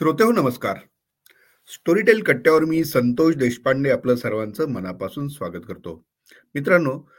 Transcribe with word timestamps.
श्रोते 0.00 0.24
हो 0.24 0.32
नमस्कार. 0.32 0.76
स्टोरीटेल 1.66 2.22
कट्ट्यावर 2.22 2.64
मी 2.64 2.84
संतोष 2.84 3.34
देशपांडे 3.34 3.90
आपलं 3.90 4.16
सर्वांचं 4.16 4.68
मनापासून 4.68 5.28
स्वागत 5.28 5.64
करतो. 5.68 6.04
मित्रांनो 6.54 7.10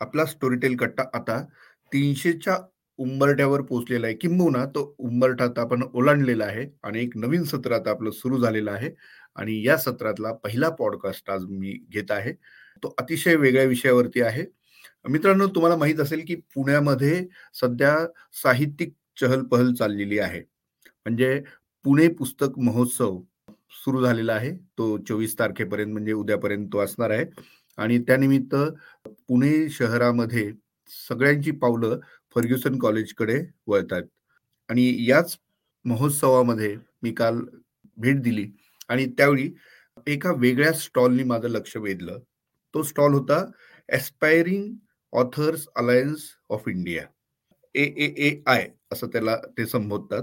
आपला 0.00 0.24
स्टोरीटेल 0.24 0.76
कट्टा 0.76 1.02
आता 1.14 1.44
तीनशेच्या 1.86 2.58
उंबरठ्यावर 2.96 3.60
पोहोचलेला 3.60 4.06
आहे. 4.06 4.16
किंबहुना 4.16 4.64
तो 4.64 4.94
उंबरठा 4.98 5.44
आता 5.44 5.60
आपण 5.60 5.82
ओलांडलेला 5.94 6.44
आहे 6.44 6.78
आणि 6.82 7.02
एक 7.02 7.16
नवीन 7.16 7.44
सत्र 7.44 7.72
आता 7.72 7.90
आपलं 7.90 8.10
सुरू 8.10 8.38
झालेलं 8.38 8.70
आहे. 8.70 8.90
आणि 9.36 9.66
या 9.66 9.76
सत्रातला 9.76 10.32
पहिला 10.32 10.68
पॉडकास्ट 10.68 11.30
आज 11.30 11.44
मी 11.44 11.84
घेत 11.90 12.10
आहे. 12.10 12.32
तो 12.76 12.94
अतिशय 12.98 13.36
वेगळ्या 13.36 13.64
विषयावरती 13.64 14.20
आहे. 14.20 14.44
मित्रांनो 15.08 15.46
तुम्हाला 15.46 15.76
माहीत 15.76 16.00
असेल 16.00 16.24
की 16.26 16.34
पुण्यामध्ये 16.34 17.26
सध्या 17.54 17.98
साहित्यिक 18.32 18.94
चहलपहल 19.20 19.72
चाललेली 19.74 20.18
आहे. 20.18 20.42
म्हणजे 21.04 21.42
पुणे 21.84 22.06
पुस्तक 22.18 22.58
महोत्सव 22.58 23.18
सुरू 23.84 24.02
झालेला 24.04 24.32
आहे. 24.34 24.50
तो 24.78 24.96
चोवीस 25.08 25.38
तारखेपर्यंत 25.38 25.92
म्हणजे 25.92 26.12
उद्यापर्यंत 26.12 26.68
तो 26.72 26.78
असणार 26.78 27.10
आहे. 27.10 27.24
आणि 27.78 27.98
त्यानिमित्त 28.06 28.54
पुणे 29.28 29.68
शहरामध्ये 29.70 30.50
सगळ्यांची 31.08 31.50
पावलं 31.62 31.98
फर्ग्युसन 32.36 32.78
कॉलेजकडे 32.78 33.38
वळतात. 33.66 34.02
आणि 34.68 34.94
याच 35.08 35.36
महोत्सवामध्ये 35.84 36.76
मी 37.02 37.12
काल 37.14 37.40
भेट 37.98 38.20
दिली 38.22 38.46
आणि 38.88 39.06
त्यावेळी 39.18 39.50
एका 40.06 40.32
वेगळ्या 40.38 40.72
स्टॉलनी 40.72 41.24
माझं 41.24 41.48
लक्ष 41.48 41.76
वेधलं. 41.76 42.18
तो 42.74 42.82
स्टॉल 42.82 43.12
होता 43.14 43.44
aspiring 43.88 44.74
authors 45.12 45.66
alliance 45.76 46.22
of 46.50 46.68
India 46.68 47.02
A 47.74 47.84
A 48.28 48.30
I 48.46 48.68
असं 48.92 49.08
त्याला 49.08 49.36
ते 49.58 49.66
संबोधतात. 49.66 50.22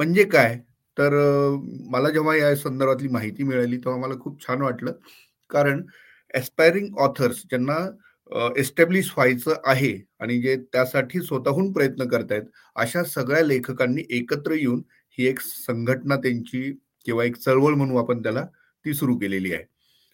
म्हणजे 0.00 0.24
काय? 0.24 0.56
तर 0.96 1.12
मला 1.90 2.10
जेव्हा 2.10 2.34
या 2.36 2.54
संदर्भातली 2.56 3.08
माहिती 3.08 3.42
मिळाली 3.42 3.76
तेव्हा 3.76 4.00
मला 4.00 4.14
खूप 4.20 4.40
छान 4.46 4.62
वाटलं. 4.62 4.92
कारण 5.50 5.82
एस्पायरिंग 6.34 6.96
ऑथर्स 6.98 7.42
ज्यांना 7.44 7.76
एस्टॅब्लिश 8.58 9.10
व्हायचं 9.16 9.54
आहे 9.64 9.92
आणि 10.20 10.40
जे 10.42 10.56
त्यासाठी 10.72 11.20
स्वतःहून 11.22 11.72
प्रयत्न 11.72 12.06
करतायत 12.08 12.42
अशा 12.76 13.02
सगळ्या 13.04 13.42
लेखकांनी 13.44 14.02
एकत्र 14.18 14.52
येऊन 14.54 14.82
ही 15.18 15.26
एक 15.28 15.40
संघटना 15.40 16.16
त्यांची 16.16 16.70
किंवा 17.06 17.24
एक 17.24 17.36
चळवळ 17.36 17.74
म्हणू 17.74 17.96
आपण 17.98 18.22
त्याला 18.22 18.44
ती 18.84 18.94
सुरू 18.94 19.16
केलेली 19.18 19.52
आहे. 19.54 19.64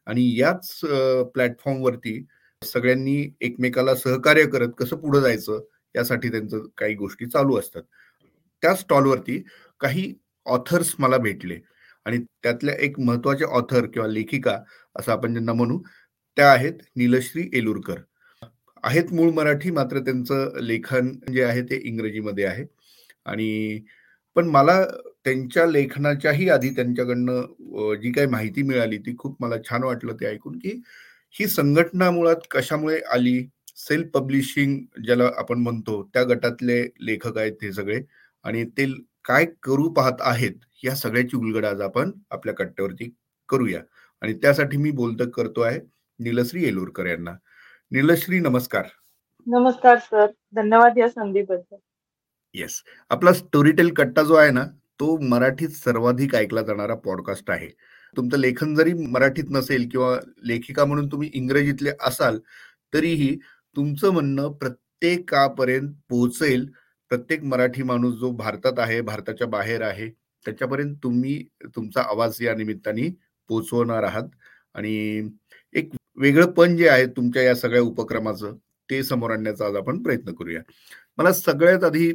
आणि 0.06 0.24
याच 0.38 0.80
प्लॅटफॉर्मवरती 1.34 2.24
सगळ्यांनी 2.62 3.22
एकमेकाला 3.40 3.94
सहकार्य 3.94 4.46
करत 4.46 4.68
कसं 4.78 4.96
पुढे 4.96 5.20
जायचं 5.20 5.60
यासाठी 5.94 6.30
त्यांचं 6.30 6.66
काही 6.78 6.94
गोष्टी 6.94 7.26
चालू 7.26 7.58
असतात. 7.58 7.82
त्या 8.62 8.74
स्टॉलवरती 8.74 9.42
काही 9.80 10.12
ऑथर्स 10.46 10.94
मला 10.98 11.16
भेटले. 11.19 11.58
आणि 12.06 12.19
त्यातल्या 12.42 12.74
एक 12.80 12.98
महत्त्वाचे 13.00 13.44
ऑथर 13.44 13.86
किंवा 13.86 14.08
लेखिका 14.08 14.58
असं 14.96 15.12
आपण 15.12 15.32
ज्यांना 15.32 15.52
म्हणू 15.52 15.78
त्या 16.36 16.50
आहेत 16.52 16.74
नीलश्री 16.96 17.48
एलुरकर. 17.55 18.00
आहेत 18.84 19.12
मूळ 19.14 19.30
मराठी 19.32 19.70
मात्र 19.70 20.00
त्यांचं 20.00 20.58
लेखन 20.62 21.12
जे 21.32 21.42
आहे 21.44 21.62
ते 21.62 21.80
इंग्रजीमध्ये 21.84 22.44
आहे. 22.47 22.64
आणि 23.27 23.80
पण 24.36 24.48
मला 24.48 24.82
त्यांच्या 25.24 25.66
लेखनाच्याही 25.66 26.48
आधी 26.50 26.70
त्यांच्याकडनं 26.70 27.94
जी 28.02 28.12
काही 28.12 28.27
माहिती 28.28 28.62
मिळाली 28.62 28.98
ती 28.98 29.14
खूप 29.19 29.36
मला 29.42 29.56
छान 29.70 29.84
वाटलं 29.84 30.14
ते 30.20 30.27
ऐकून 30.27 30.58
की 30.58 30.70
ही 31.34 31.47
संघटना 31.48 32.10
मुळात 32.10 32.47
कशामुळे 32.50 33.00
आली? 33.12 33.38
सेल्फ 33.78 34.08
पब्लिशिंग 34.14 34.78
ज्याला 35.06 35.30
आपण 35.38 35.58
म्हणतो 35.62 36.02
त्या 36.14 36.22
गटातले 36.24 36.82
लेखक 37.00 37.38
आहेत 37.38 37.62
हे 37.62 37.72
सगळे. 37.72 38.00
आणि 38.44 38.64
ते 38.78 38.86
काय 39.27 39.46
करू 39.62 39.88
पाहत 39.91 40.12
आहेत 40.20 40.52
या 40.84 40.94
सगळ्याची 40.94 41.36
उलगड 41.36 41.64
आज 41.64 41.80
आपण 41.80 42.10
आपल्या 42.30 42.55
कट्ट्यावरती 42.55 43.14
करूया. 43.48 43.82
आणि 44.20 44.34
त्यासाठी 44.34 44.76
मी 44.76 44.91
बोलत 44.91 45.22
करतो 45.34 45.60
आहे 45.60 45.81
निलश्री 46.19 46.62
येलूरकर 46.62 47.06
यांना. 47.06 47.32
निलश्री 47.91 48.41
नमस्कार. 48.41 48.84
नमस्कार 49.47 49.98
सर. 49.98 50.26
धन्यवाद 50.53 50.98
या 50.98 51.09
संधीबद्दल. 51.09 51.76
येस 52.54 52.82
आपला 53.10 53.32
स्टोरीटेल 53.32 53.94
कट्टा 53.94 54.22
जो 54.22 54.34
आहे 54.34 54.50
ना 54.50 54.64
तो 55.00 55.19
मराठीत 55.19 55.69
सर्वाधिक 55.69 56.34
ऐकला 56.34 56.62
जाणारा 56.62 56.94
पॉडकास्ट 56.94 57.50
आहे. 57.50 57.69
तुमचं 58.16 58.38
लेखन 58.38 58.75
जरी 58.75 58.93
मराठीत 58.93 59.44
नसेल 59.50 59.88
किंवा 59.88 60.19
लेखिका 60.44 60.84
म्हणून 60.84 61.06
तुम्ही 61.06 61.31
इंग्रजीतले 61.34 61.91
असाल 62.00 62.38
तरीही 62.94 63.38
तुमचं 63.76 64.10
म्हणणं 64.10 64.53
प्रत्येकापर्यंत 64.53 65.94
पोहोचेल 66.08 66.70
प्रत्येक 67.11 67.43
मराठी 67.44 67.83
माणूस 67.83 68.15
जो 68.21 68.31
भारतात 68.37 68.78
आहे 68.78 69.00
भारताच्या 69.00 69.47
बाहेर 69.47 69.83
आहे 69.83 70.09
त्याच्यापर्यंत 70.47 70.97
तुम्ही 71.03 71.43
तुमचा 71.77 72.03
आवाज 72.03 72.37
या 72.43 72.55
निमित्ताने 72.55 73.09
पोचवणार 73.50 74.03
आहात. 74.03 74.28
आणि 74.75 75.28
एक 75.75 75.91
वेगळं 76.19 76.50
पण 76.53 76.77
जे 76.77 76.89
आहे 76.89 77.06
तुमच्या 77.17 77.43
या 77.43 77.55
सगळ्या 77.55 77.83
उपक्रमाचं 77.83 78.56
ते 78.89 79.03
समोर 79.03 79.31
आणण्याचा 79.31 79.67
आज 79.67 79.77
आपण 79.77 80.03
प्रयत्न 80.03 80.34
करूया. 80.34 80.61
मला 81.19 81.33
सगळ्यात 81.33 81.84
आधी 81.84 82.11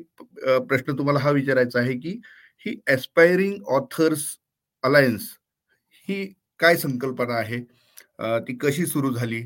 प्रश्न 0.67 0.97
तुम्हाला 0.97 1.19
हा 1.19 1.31
विचारायचा 1.31 1.79
आहे 1.79 1.97
की 1.99 2.19
ही 2.65 2.75
एस्पायरिंग 2.93 3.63
ऑथर्स 3.75 4.25
अलायन्स 4.83 5.21
ही 6.09 6.25
काय 6.59 6.75
संकल्पना 6.77 7.35
आहे? 7.37 7.59
ती 8.47 8.57
कशी 8.61 8.85
सुरू 8.85 9.13
झाली? 9.13 9.41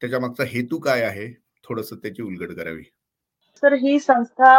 त्याच्या 0.00 0.20
मागचा 0.20 0.44
हेतू 0.48 0.78
काय 0.80 1.02
आहे? 1.02 1.28
थोडस 1.64 1.92
त्याची 1.92 2.22
उलगड 2.22 2.52
करावी. 2.56 2.82
तर 3.62 3.74
ही 3.74 3.98
संस्था 4.00 4.50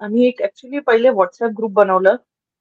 आम्ही 0.00 0.26
एक 0.28 0.42
ऍक्च्युली 0.42 0.78
पहिले 0.80 1.08
व्हॉट्सअप 1.10 1.50
ग्रुप 1.50 1.70
बनवलं 1.72 2.16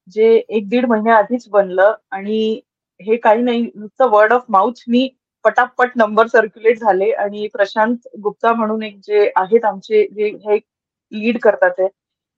जे 0.08 0.28
एक 0.50 0.68
दीड 0.70 0.86
महिन्या 0.86 1.16
आधीच 1.18 1.48
बनलं 1.50 1.94
आणि 2.12 2.62
हे 3.00 3.16
काही 3.18 3.42
नाही 3.42 3.62
नुसतं 3.76 4.10
वर्ड 4.10 4.34
ऑफ 4.34 4.46
माउथनी 4.50 5.08
पटापट 5.46 5.92
नंबर 5.96 6.28
सर्क्युलेट 6.28 6.80
झाले 6.80 7.12
आणि 7.14 7.48
प्रशांत 7.54 8.08
गुप्ता 8.24 8.54
म्हणून 8.54 8.84
एक 8.84 9.00
जे 9.04 9.30
आहेत 9.36 9.66
आमचे 9.66 10.06
जे 10.14 10.30
हे 10.46 10.58
लीड 11.12 11.40
करतात 11.40 11.72
ते 11.72 11.88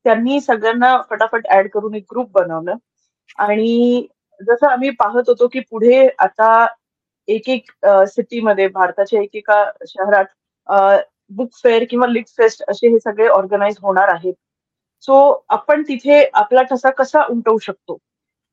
त्यांनी 0.05 0.39
सगळ्यांना 0.41 0.95
फटाफट 1.09 1.47
ऍड 1.51 1.69
करून 1.69 1.95
एक 1.95 2.03
ग्रुप 2.11 2.31
बनवलं. 2.33 2.75
आणि 3.39 4.07
जसं 4.41 4.67
आम्ही 4.67 4.89
पाहत 4.99 5.29
होतो 5.29 5.47
की 5.47 5.59
पुढे 5.71 6.07
आता 6.19 6.65
एक 7.27 7.49
एक 7.49 7.71
सिटीमध्ये 8.07 8.67
भारताच्या 8.69 9.21
एकेका 9.21 9.63
शहरात 9.87 10.25
बुक 11.31 11.49
फेअर 11.63 11.83
किंवा 11.89 12.07
लिट 12.07 12.27
फेस्ट 12.37 12.63
असे 12.69 12.87
हे 12.87 12.99
सगळे 12.99 13.27
ऑर्गनाईज 13.27 13.77
होणार 13.81 14.09
आहेत. 14.09 14.33
सो 15.03 15.43
आपण 15.49 15.81
तिथे 15.81 16.23
आपला 16.33 16.61
ठसा 16.61 16.89
कसा 16.89 17.23
उमटवू 17.29 17.57
शकतो? 17.57 17.97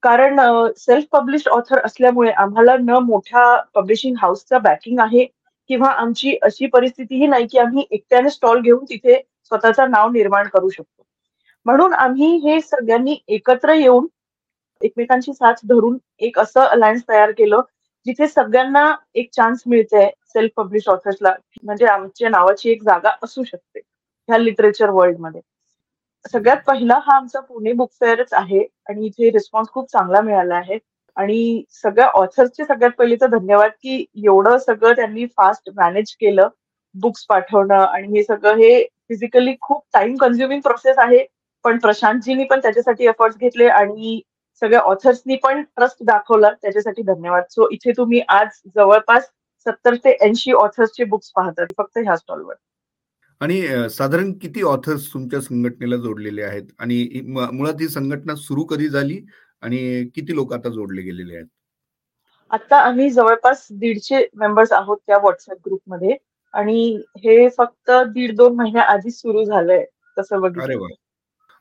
कारण 0.02 0.40
सेल्फ 0.76 1.04
पब्लिश 1.12 1.46
ऑथर 1.48 1.78
असल्यामुळे 1.84 2.30
आम्हाला 2.32 2.76
न 2.76 2.98
मोठ्या 3.02 3.44
पब्लिशिंग 3.74 4.16
हाऊसचा 4.18 4.58
बॅकिंग 4.58 4.98
आहे 5.00 5.24
किंवा 5.70 5.90
आमची 5.90 6.36
अशी 6.42 6.66
परिस्थितीही 6.66 7.26
नाही 7.26 7.46
की 7.46 7.58
आम्ही 7.58 7.84
एकट्याने 7.90 8.30
स्टॉल 8.30 8.60
घेऊन 8.60 8.84
तिथे 8.84 9.14
स्वतःचं 9.42 9.90
नाव 9.90 10.10
निर्माण 10.10 10.48
करू 10.48 10.68
शकतो. 10.68 11.02
म्हणून 11.66 11.94
आम्ही 11.94 12.36
हे 12.38 12.60
सगळ्यांनी 12.60 13.16
एकत्र 13.28 13.72
येऊन 13.72 14.06
एकमेकांशी 14.80 15.32
साथ 15.32 15.54
धरून 15.64 15.96
एक 16.18 16.38
असं 16.38 16.60
अलायन्स 16.60 17.02
तयार 17.08 17.30
केलं 17.30 17.60
जिथे 18.06 18.26
सगळ्यांना 18.28 18.84
एक 19.14 19.28
चान्स 19.32 19.62
मिळते 19.66 20.08
सेल्फ 20.26 20.52
पब्लिश 20.56 20.88
ऑथर्सला 20.88 21.34
म्हणजे 21.62 21.86
आमच्या 21.86 22.28
नावाची 22.30 22.70
एक 22.70 22.82
जागा 22.82 23.10
असू 23.22 23.44
शकते 23.44 23.78
ह्या 24.28 24.38
लिटरेचर 24.38 24.90
वर्ल्डमध्ये 24.90 25.40
सगळ्यात 26.24 26.56
पहिला 26.66 26.98
हा 27.02 27.16
आमचा 27.16 27.40
पुणे 27.40 27.72
बुक 27.74 27.90
फेअरच 28.00 28.32
आहे 28.34 28.64
आणि 28.88 29.06
इथे 29.06 29.30
रिस्पॉन्स 29.30 29.68
खूप 29.70 29.90
चांगला 29.90 30.20
मिळाला 30.20 30.54
आहे. 30.56 30.78
आणि 31.16 31.62
सगळ्या 31.72 32.06
ऑथर्सचे 32.14 32.64
सगळ्यात 32.64 32.90
पहिले 32.98 33.16
तर 33.20 33.26
धन्यवाद 33.30 33.70
की 33.82 34.04
एवढं 34.16 34.56
सगळं 34.58 34.92
त्यांनी 34.92 35.26
फास्ट 35.36 35.70
मॅनेज 35.76 36.14
केलं 36.16 36.48
बुक्स 36.94 37.24
पाठवणं 37.28 37.84
आणि 37.84 38.08
हे 38.08 38.22
सगळं 38.24 38.56
हे 38.58 38.82
फिजिकली 39.08 39.54
खूप 39.60 39.82
टाइम 39.94 40.14
कन्झ्युमिंग 40.16 40.60
प्रोसेस 40.62 40.98
आहे. 40.98 41.24
पण 41.64 41.78
प्रशांतजीनी 41.78 42.44
पण 42.44 42.60
त्याच्यासाठी 42.60 43.06
एफर्ट्स 43.08 43.36
घेतले 43.38 43.68
आणि 43.70 44.20
सगळ्या 44.62 44.80
ऑथर्सनी 44.82 45.36
पण 45.42 45.62
ट्रस्ट 45.62 46.02
दाखवला. 46.06 46.50
त्याच्यासाठी 46.52 47.02
धन्यवाद. 47.02 47.42
सो 47.50 47.68
इथे 47.72 47.92
तुम्ही 47.96 48.20
आज 48.28 48.60
जवळपास 48.76 49.30
सत्तर 49.66 49.94
ते 50.04 50.16
ऐंशी 50.22 50.52
ऑथर्सचे 50.52 51.04
बुक्स 51.04 51.30
पाहतात 51.36 51.66
फक्त 51.78 51.98
ह्या 51.98 52.16
स्टॉलवर 52.16 52.54
आणि 53.40 53.88
साधारण 53.90 54.32
किती 54.38 54.62
ऑथर्स 54.62 55.12
तुमच्या 55.12 55.40
संघटनेला 55.40 55.96
जोडलेले 55.96 56.42
आहेत? 56.42 56.62
आणि 56.78 57.20
मुळात 57.26 57.80
ही 57.80 57.88
संघटना 57.88 58.34
सुरू 58.36 58.64
कधी 58.64 58.88
झाली? 58.88 59.20
आणि 59.62 60.08
किती 60.14 60.34
लोक 60.34 60.52
आता 60.54 60.68
जोडले 60.68 61.02
गेलेले 61.02 61.34
आहेत? 61.34 61.46
आता 62.50 62.76
आम्ही 62.78 63.08
जवळपास 63.10 63.66
दीडशे 63.72 64.24
मेंबर्स 64.36 64.72
आहोत 64.72 64.96
त्या 65.06 65.18
व्हॉट्सअप 65.18 65.58
ग्रुपमध्ये 65.66 66.16
आणि 66.54 67.02
हे 67.24 67.48
फक्त 67.58 67.90
दीड 68.12 68.34
दोन 68.36 68.54
महिन्या 68.56 68.82
आधी 68.84 69.10
सुरू 69.10 69.44
झालंय 69.44 69.84
तसं 70.16 70.40
बघितलं 70.40 70.86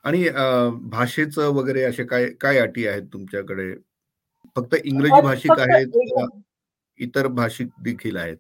आणि 0.06 0.24
भाषेचं 0.92 1.54
वगैरे 1.56 1.84
असे 1.84 2.04
काय 2.04 2.26
काय 2.42 2.58
अटी 2.60 2.86
आहेत 2.88 3.04
तुमच्याकडे? 3.14 3.74
फक्त 4.56 4.76
इंग्रजी 4.84 5.22
भाषिक 5.22 5.52
आहेत 5.52 6.30
इतर 7.00 7.28
भाषिक 7.28 7.68
देखील 7.84 8.18
आहेत? 8.18 8.38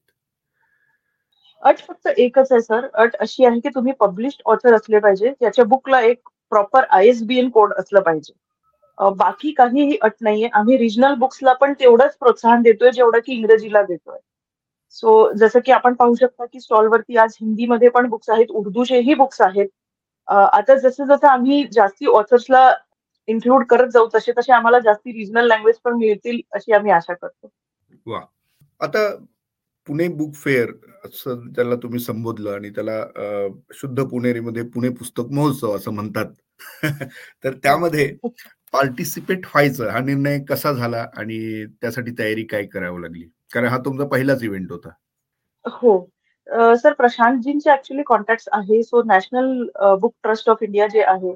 अट 1.64 1.78
फक्त 1.88 2.08
एकच 2.08 2.52
आहे 2.52 2.62
सर. 2.62 2.88
अट 2.94 3.16
अशी 3.22 3.46
आहे 3.46 3.60
की 3.60 3.70
तुम्ही 3.76 3.94
पब्लिश 4.00 4.38
ऑथर 4.46 4.74
असले 4.76 5.00
पाहिजे 5.00 5.32
त्याच्या 5.40 5.66
बुकला 5.66 6.02
एक 6.02 6.30
proper 6.52 6.84
I 6.92 7.08
S 7.08 7.22
B 7.28 7.38
N 7.40 7.50
code 7.50 7.74
असलं 7.80 8.02
पाहिजे. 8.02 8.34
बाकी 9.18 9.52
काहीही 9.58 9.98
अट 10.02 10.14
नाहीये. 10.22 10.50
आम्ही 10.54 10.78
रिजनल 10.78 11.14
बुक्सला 11.20 11.54
पण 11.62 11.74
तेवढंच 11.80 12.16
प्रोत्साहन 12.20 12.62
देतोय 12.62 12.92
जेवढं 12.92 13.20
की 13.26 13.34
इंग्रजीला 13.34 13.82
देतोय. 13.84 14.18
सो 14.92 15.32
जसं 15.38 15.60
की 15.66 15.72
आपण 15.72 15.94
पाहू 15.96 16.16
शकता 16.16 16.46
की 16.46 16.60
स्टॉलवरती 16.60 17.18
आज 17.18 17.38
हिंदीमध्ये 17.42 17.90
पण 17.90 18.08
बुक्स 18.10 18.30
आहेत 18.30 18.52
उर्दूचेही 18.52 19.14
बुक्स 19.16 19.42
आहेत. 19.42 19.68
आता 20.28 20.76
जसं 20.76 21.06
जसं 21.06 21.28
आम्ही 21.28 21.68
जास्ती 21.72 22.06
ऑथर्सला 22.06 22.74
इन्क्लूड 23.28 23.66
करत 23.66 23.88
जाऊ 23.88 24.08
तसे 24.16 24.32
तसे 24.32 24.54
आम्हाला 24.54 24.80
जास्ती 24.80 25.12
रिजनल 25.12 25.48
लँग्वेज 25.48 25.76
पण 25.76 25.94
मिळतील 25.94 26.42
अशी 26.52 26.72
आम्ही 26.72 26.92
आशा 26.92 27.14
करतो. 27.14 27.52
वा. 28.06 28.20
आता 28.82 29.16
पुणे 29.88 30.08
बुक 30.08 30.34
फेअर 30.34 30.72
असं 31.06 31.40
त्याला 31.52 31.76
तुम्ही 31.76 32.00
संबोधलं 32.00 32.52
आणि 32.52 32.70
त्याला 32.70 33.06
शुद्ध 33.74 34.04
पुणेरीमध्ये 34.04 34.64
पुणे 34.64 34.90
पुस्तक 34.90 35.24
महोत्सव 35.32 35.76
असं 35.76 35.92
म्हणतात. 35.92 36.26
तर 37.44 37.54
त्यामध्ये 37.54 38.18
पार्टिसिपेट 38.74 39.46
व्हायचं 39.46 39.90
हा 39.90 40.00
निर्णय 40.00 40.40
कसा 40.40 40.74
झाला 40.74 41.08
आणि 41.18 41.66
त्यासाठी 41.66 42.12
तयारी 42.20 42.44
काय 42.44 42.66
करावं 42.66 43.02
लागली? 43.02 43.24
कारण 43.54 43.68
हा 43.68 43.78
तुमचा 43.78 44.06
पहिलाच 44.06 44.44
इव्हेंट 44.44 44.72
होता. 44.72 44.90
हो. 45.66 46.13
सर 46.78 46.94
प्रशांतजींचे 46.94 47.70
ऍक्च्युली 47.72 48.04
कॉन्टॅक्ट 48.08 48.50
आहे. 48.54 48.82
So 48.84 49.02
national 49.06 49.96
book 50.00 50.14
trust 50.24 50.50
of 50.50 50.64
India 50.64 50.88
जे 50.88 51.02
आहे 51.04 51.34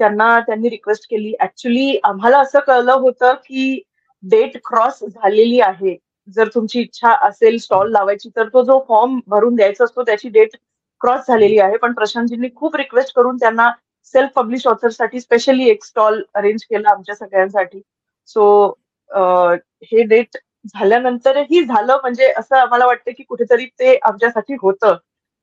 त्यांना 0.00 0.38
त्यांनी 0.46 0.68
रिक्वेस्ट 0.70 1.06
केली. 1.10 1.32
ऍक्च्युली 1.40 1.98
आम्हाला 2.04 2.38
असं 2.40 2.60
कळलं 2.66 2.92
होतं 2.92 3.34
की 3.46 3.80
डेट 4.22 4.56
क्रॉस 4.66 5.02
झालेली 5.04 5.60
आहे. 5.60 5.96
जर 6.28 6.48
तुमची 6.54 6.80
इच्छा 6.80 7.12
असेल 7.28 7.56
स्टॉल 7.58 7.90
लावायची 7.92 8.28
तर 8.36 8.48
तो 8.54 8.62
जो 8.64 8.78
फॉर्म 8.88 9.18
भरून 9.28 9.54
द्यायचा 9.56 9.84
असतो 9.84 10.02
त्याची 10.02 10.28
डेट 10.28 10.56
क्रॉस 11.00 11.26
झालेली 11.28 11.58
आहे. 11.58 11.76
पण 11.76 11.92
प्रशांतजींनी 11.94 12.48
खूप 12.56 12.76
रिक्वेस्ट 12.76 13.14
करून 13.16 13.36
त्यांना 13.36 13.70
सेल्फ 14.14 14.30
पब्लिश 14.36 14.66
ऑथरसाठी 14.66 15.20
स्पेशली 15.20 15.68
एक 15.70 15.84
स्टॉल 15.84 16.22
अरेंज 16.34 16.64
केला 16.64 16.90
आमच्या 16.90 17.14
सगळ्यांसाठी. 17.14 17.80
सो 18.28 18.66
हे 19.10 20.02
डेट 20.04 20.36
झाल्यानंतरही 20.74 21.62
झालं 21.64 21.98
म्हणजे 22.02 22.32
असं 22.38 22.56
आम्हाला 22.56 22.86
वाटतं 22.86 23.10
की 23.16 23.22
कुठेतरी 23.22 23.66
ते 23.78 23.96
आमच्यासाठी 24.02 24.54
होतं. 24.62 24.96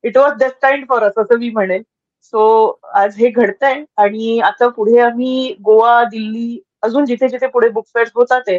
It 0.04 0.18
was 0.18 0.34
destined 0.40 0.86
for 0.90 1.04
us 1.04 1.18
असं 1.18 1.40
मी 1.40 1.50
म्हणेन. 1.50 1.82
सो 2.24 2.80
आज 2.96 3.18
हे 3.20 3.30
घडतंय 3.30 3.84
आणि 3.98 4.40
आता 4.44 4.68
पुढे 4.76 5.00
आम्ही 5.00 5.56
गोवा 5.66 6.04
दिल्ली 6.12 6.60
अजून 6.84 7.06
जिथे 7.06 7.28
जिथे 7.30 7.48
पुढे 7.48 7.70
बुक 7.70 7.86
फेअर्स 7.94 8.12
होतात 8.16 8.50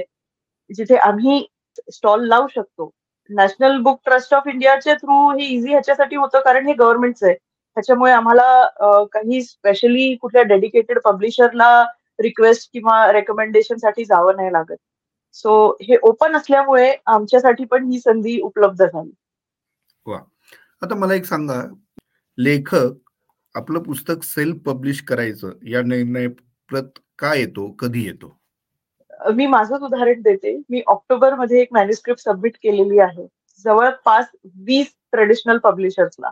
जिथे 0.71 0.97
आम्ही 0.97 1.45
स्टॉल 1.93 2.27
लावू 2.29 2.47
शकतो. 2.55 2.91
नॅशनल 3.31 3.77
बुक 3.83 4.01
ट्रस्ट 4.05 4.35
ऑफ 4.35 4.47
इंडियाच्या 4.49 4.95
थ्रू 4.95 5.31
हे 5.39 5.45
इझी 5.47 5.71
ह्याच्यासाठी 5.71 6.17
होतं 6.17 6.41
कारण 6.45 6.67
हे 6.67 6.73
गव्हर्नमेंटचं 6.75 7.27
आहे. 7.27 7.35
त्याच्यामुळे 7.77 8.13
आम्हाला 8.13 9.05
काही 9.13 9.41
स्पेशली 9.43 10.15
कुठल्या 10.21 10.43
डेडिकेटेड 10.43 10.99
पब्लिशरला 11.05 11.71
रिक्वेस्ट 12.19 12.71
किंवा 12.73 13.13
रेकमेंडेशनसाठी 13.13 14.05
जावं 14.05 14.37
नाही 14.37 14.53
लागत. 14.53 14.77
सो 15.37 15.77
हे 15.83 15.97
ओपन 16.03 16.37
असल्यामुळे 16.37 16.97
आमच्यासाठी 17.07 17.65
पण 17.65 17.91
ही 17.91 17.99
संधी 18.01 18.41
उपलब्ध 18.41 18.85
झाली. 18.85 19.11
वा. 20.07 20.19
आता 20.83 20.95
मला 20.95 21.15
एक 21.15 21.25
सांगा. 21.25 21.63
लेखक 22.39 22.93
आपलं 23.55 23.83
पुस्तक 23.83 24.23
सेल्फ 24.23 24.57
पब्लिश 24.57 25.03
करायचं 25.03 25.53
या 25.67 25.83
निर्णय 25.83 26.29
प्रत 26.71 26.99
का 27.19 27.35
येतो 27.35 27.71
कधी 27.71 28.05
येतो? 28.07 28.37
मी 29.35 29.47
माझंच 29.47 29.81
उदाहरण 29.81 30.21
देते. 30.21 30.61
मी 30.71 30.83
ऑक्टोबरमध्ये 30.87 31.61
एक 31.61 31.69
मॅन्युस्क्रिप्ट 31.73 32.23
सबमिट 32.23 32.57
केलेली 32.63 32.99
आहे. 32.99 33.27
जवळपास 33.65 34.27
वीस 34.45 34.95
ट्रेडिशनल 35.13 35.59
पब्लिशर्सला 35.59 36.31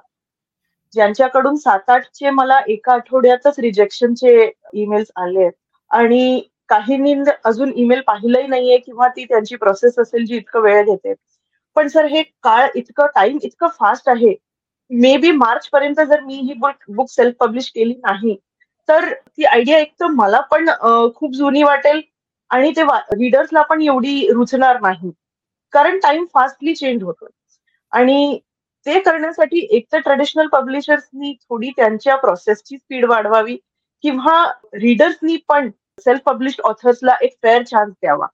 ज्यांच्याकडून 0.93 1.57
सात 1.57 1.91
आठचे 1.91 2.31
मला 2.31 2.61
एका 2.69 2.93
आठवड्यातच 2.93 3.59
रिजेक्शनचे 3.59 4.53
ईमेल्स 4.73 5.11
आले 5.17 5.41
आहेत 5.41 5.53
आणि 5.91 6.43
काहींनी 6.69 7.15
अजून 7.45 7.73
ईमेल 7.77 8.01
पाहिलंही 8.07 8.47
नाहीये 8.49 8.79
किंवा 8.79 9.09
ती 9.09 9.25
त्यांची 9.25 9.57
प्रोसेस 9.57 9.99
असेल 9.99 10.25
जी 10.27 10.37
इतकं 10.37 10.61
वेळ 10.63 10.83
घेते. 10.85 11.15
पण 11.77 11.89
सर 11.89 12.05
हे 12.07 12.23
काळ 12.43 12.69
इतकं 12.75 13.07
टाइम 13.15 13.39
इतकं 13.43 13.69
फास्ट 13.79 14.09
आहे. 14.09 14.35
मे 14.91 15.17
बी 15.17 15.31
मार्च 15.33 15.69
पर्यंत 15.69 16.01
जर 16.01 16.21
मी 16.21 16.35
ही 16.39 16.55
बुक 16.55 16.85
बुक 16.91 17.09
सेल्फ 17.11 17.35
पब्लिश 17.41 17.71
केली 17.71 17.95
नाही 17.97 18.37
तर 18.89 19.13
ती 19.15 19.45
आयडिया 19.45 19.79
एक 19.79 19.93
तर 20.01 20.07
मला 20.15 20.41
पण 20.51 20.69
खूप 21.17 21.33
जुनी 21.35 21.63
वाटेल 21.63 22.01
आणि 22.51 22.71
ते 22.77 22.83
रीडर्सला 23.13 23.63
पण 23.63 23.83
एवढी 23.83 24.29
रुचणार 24.33 24.81
नाही. 24.81 25.11
कारण 25.73 25.99
टाइम 25.99 26.25
फास्टली 26.35 26.75
चेंज 26.75 27.03
होतो 27.03 27.27
आणि 27.93 28.39
ते 28.87 28.99
करण्यासाठी 29.01 29.67
एक 29.71 29.87
तर 29.93 29.99
ट्रेडिशनल 29.99 30.47
पब्लिशर्सनी 30.47 31.33
थोडी 31.41 31.71
त्यांच्या 31.77 32.17
प्रोसेसची 32.17 32.77
स्पीड 32.79 33.05
वाढवावी 33.05 33.57
किंवा 34.05 34.45
रीडर्सनी 34.75 35.37
पण 35.49 35.71
सेल्फ 36.05 36.21
पब्लिश 36.27 36.61
ऑथर्सला 36.65 37.15
एक 37.23 37.35
फेअर 37.43 37.63
चान्स 37.63 37.93
द्यावा. 37.93 38.27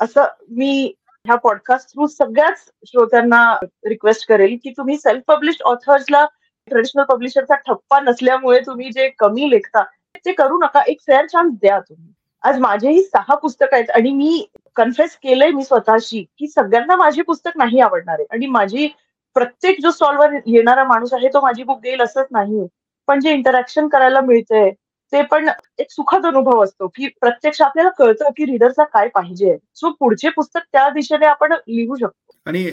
असं 0.00 0.24
मी 0.50 0.92
ह्या 1.24 1.36
पॉडकास्ट 1.36 1.88
थ्रू 1.88 2.06
सगळ्याच 2.06 2.64
श्रोत्यांना 2.86 3.42
रिक्वेस्ट 3.86 4.28
करेल 4.28 4.56
की 4.64 4.70
तुम्ही 4.70 4.96
सेल्फ 4.96 5.22
पब्लिश 5.28 5.62
ऑथर्सला 5.64 6.24
ट्रेडिशनल 6.68 7.04
पब्लिशरचा 7.04 7.54
ठप्पा 7.66 8.00
नसल्यामुळे 8.00 8.60
तुम्ही 8.66 8.90
जे 8.92 9.08
कमी 9.18 9.50
लेखता 9.50 9.82
ते 10.26 10.32
करू 10.32 10.58
नका. 10.58 10.80
एक 10.86 11.00
फेअर 11.06 11.26
चान्स 11.26 11.54
द्या 11.60 11.78
तुम्ही. 11.80 12.12
आज 12.42 12.58
माझेही 12.60 13.02
सहा 13.02 13.34
पुस्तक 13.34 13.74
आहेत 13.74 13.90
आणि 13.90 14.10
मी 14.12 14.46
कन्फेस 14.76 15.16
केलंय 15.16 15.50
मी 15.50 15.64
स्वतःशी 15.64 16.24
की 16.38 16.48
सगळ्यांना 16.48 16.96
माझे 16.96 17.22
पुस्तक 17.22 17.56
नाही 17.56 17.80
आवडणार 17.80 18.18
आहे. 18.18 18.26
आणि 18.30 18.46
माझी 18.46 18.88
प्रत्येक 19.36 19.80
जो 19.82 19.90
स्टॉलवर 19.90 20.32
येणारा 20.46 20.84
माणूस 20.84 21.14
आहे 21.14 21.28
तो 21.28 21.40
माझी 21.40 21.62
बुक 21.64 21.80
देईल 21.80 22.00
असंच 22.00 22.26
नाही 22.30 22.66
पण 23.08 23.20
जे 23.20 23.32
इंटरॅक्शन 23.32 23.88
करायला 23.88 24.20
मिळतंय 24.20 24.70
ते 25.16 25.22
पण 25.22 25.48
एक 25.78 25.90
सुखद 25.90 26.26
अनुभव 26.26 26.62
असतो 26.62 26.86
की 26.88 27.06
प्रत्यक्ष 27.20 27.60
आपल्याला 27.62 27.90
कळतं 27.98 28.30
की 28.36 28.44
रिडरचा 28.46 28.84
काय 28.84 29.08
पाहिजे. 29.08 29.56
सो 29.74 29.90
पुढचे 30.00 30.28
पुस्तक 30.28 30.60
त्या 30.72 30.88
दिशेने 30.88 31.26
आपण 31.26 31.52
लिहू 31.52 31.96
शकतो. 31.96 32.36
आणि 32.46 32.64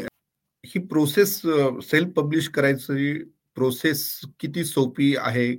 ही 0.63 0.79
प्रोसेस 0.87 1.35
सेल्फ 1.83 2.09
पब्लिश 2.15 2.49
करायची 2.49 3.13
प्रोसेस 3.57 4.19
किती 4.39 4.63
सोपी 4.65 5.15
आहे? 5.19 5.55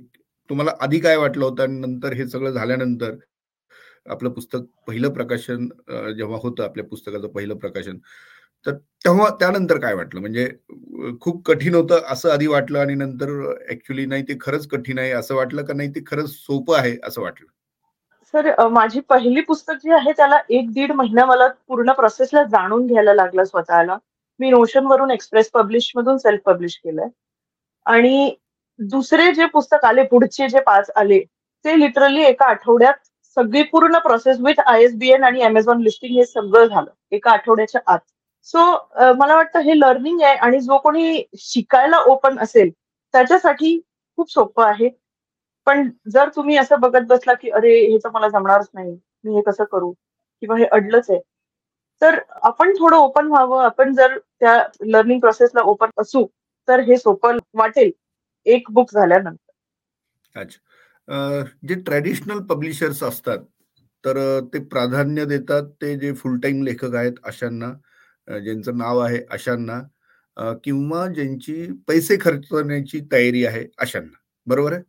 तुम्हाला 0.49 0.71
आधी 0.81 0.99
काय 0.99 1.17
वाटलं 1.17 1.45
होतं 1.45 1.63
आणि 1.63 1.79
नंतर 1.79 2.13
हे 2.13 2.27
सगळं 2.27 2.51
झाल्यानंतर 2.51 3.15
आपलं 4.09 4.29
पुस्तक 4.29 4.65
पहिलं 4.87 5.13
प्रकाशन 5.13 5.67
जेव्हा 6.17 6.39
होतं 6.43 6.63
आपल्या 6.63 6.85
पुस्तकाचं 6.85 7.27
पहिलं 7.27 7.57
प्रकाशन 7.57 7.97
तर 8.65 8.73
तेव्हा 9.05 9.29
त्यानंतर 9.39 9.77
काय 9.79 9.93
वाटलं? 9.93 10.19
म्हणजे 10.21 10.47
खूप 11.21 11.43
कठीण 11.45 11.75
होतं 11.75 12.01
असं 12.09 12.31
आधी 12.31 12.47
वाटलं 12.47 12.79
आणि 12.79 12.95
नंतर 12.95 13.29
ऍक्च्युली 13.71 14.05
नाही 14.05 14.23
ते 14.23 14.37
खरंच 14.41 14.67
कठीण 14.67 14.99
आहे 14.99 15.11
असं 15.11 15.35
वाटलं 15.35 15.63
का 15.65 15.73
नाही 15.73 15.89
ते 15.89 16.03
खरंच 16.07 16.29
सोपं 16.29 16.77
आहे 16.77 16.95
असं 17.03 17.21
वाटलं? 17.21 17.47
सर 18.33 18.67
माझी 18.67 18.99
पहिली 18.99 19.41
पुस्तक 19.41 19.73
जी 19.83 19.91
आहे 19.93 20.11
त्याला 20.11 20.39
एक 20.49 20.71
दीड 20.73 20.91
महिना 20.91 21.25
मला 21.25 21.47
पूर्ण 21.67 21.91
प्रोसेसला 21.91 22.43
जाणून 22.43 22.87
घ्यायला 22.87 23.13
लागलं 23.13 23.43
स्वतःला. 23.43 23.97
मी 24.39 24.49
नोशन 24.49 24.85
वरून 24.85 25.11
एक्सप्रेस 25.11 25.49
पब्लिश 25.51 25.91
मधून 25.95 26.17
सेल्फ 26.17 26.41
पब्लिश 26.45 26.77
केलंय. 26.77 27.07
आणि 27.85 28.35
दुसरे 28.79 29.31
जे 29.33 29.45
पुस्तक 29.45 29.85
आले 29.85 30.03
पुढचे 30.03 30.47
जे 30.49 30.59
पाच 30.59 30.89
आले 30.95 31.19
ते 31.65 31.79
लिटरली 31.79 32.23
एका 32.23 32.45
आठवड्यात 32.45 32.93
सगळी 33.37 33.61
पूर्ण 33.63 33.97
process 33.97 34.37
with 34.39 34.59
I 34.65 34.83
S 34.83 34.95
B 34.95 35.09
N 35.11 35.23
आणि 35.23 35.41
अमेझॉन 35.41 35.81
लिस्टिंग 35.81 36.17
हे 36.17 36.25
सगळं 36.25 36.65
झालं. 36.65 36.89
एका 37.11 37.31
आठवड्याच्या 37.31 37.81
आत. 37.87 37.99
सो 38.45 38.59
मला 39.19 39.35
वाटतं 39.35 39.59
हे 39.63 39.73
लर्निंग 39.79 40.21
आहे 40.21 40.35
आणि 40.45 40.59
जो 40.61 40.77
कोणी 40.77 41.23
शिकायला 41.39 41.99
ओपन 42.07 42.37
असेल 42.39 42.69
त्याच्यासाठी 42.69 43.77
खूप 44.17 44.31
सोपं 44.31 44.63
आहे. 44.65 44.89
पण 45.67 45.89
जर 46.13 46.29
तुम्ही 46.35 46.57
असं 46.57 46.79
बघत 46.79 47.05
बसला 47.09 47.33
की 47.33 47.49
अरे 47.49 47.69
हे 47.91 47.97
तर 48.03 48.09
मला 48.13 48.27
जमणारच 48.29 48.67
नाही 48.73 48.91
मी 49.23 49.35
हे 49.35 49.41
कसं 49.41 49.63
करू? 49.71 49.91
किंवा 49.91 50.57
हे 50.57 50.65
अडलंच 50.71 51.09
आहे. 51.09 51.19
तर 52.01 52.19
आपण 52.43 52.73
थोडं 52.79 52.95
ओपन 52.97 53.27
व्हावं. 53.27 53.63
आपण 53.65 53.93
जर 53.95 54.17
त्या 54.39 54.57
लर्निंग 54.85 55.19
प्रोसेसला 55.19 55.61
ओपन 55.63 55.89
असू 56.01 56.25
तर 56.67 56.79
हे 56.87 56.97
सोपं 56.97 57.37
वाटेल. 57.57 57.91
एक 58.45 58.69
बुक 58.71 58.91
झाल्यानंतर. 58.93 59.51
अच्छा. 60.35 60.59
जे 61.67 61.75
ट्रॅडिशनल 61.85 62.39
पब्लिशर्स 62.49 63.01
असतात 63.03 63.39
तर 64.03 64.17
ते 64.53 64.59
प्राधान्य 64.69 65.25
देतात 65.25 65.69
ते 65.81 65.95
जे 65.99 66.13
फुल 66.13 66.39
टाइम 66.39 66.61
लेखक 66.63 66.95
आहेत 66.95 67.13
अशांना. 67.23 67.71
ज्यांचं 68.27 68.77
नाव 68.77 68.99
आहे 68.99 69.19
अशांना 69.31 69.81
किंवा 70.63 71.05
ज्यांची 71.07 71.65
पैसे 71.87 72.17
खर्चण्याची 72.21 72.99
तयारी 73.11 73.45
आहे 73.45 73.65
अशांना. 73.81 74.17
बरोबर 74.47 74.73
आहे? 74.73 74.81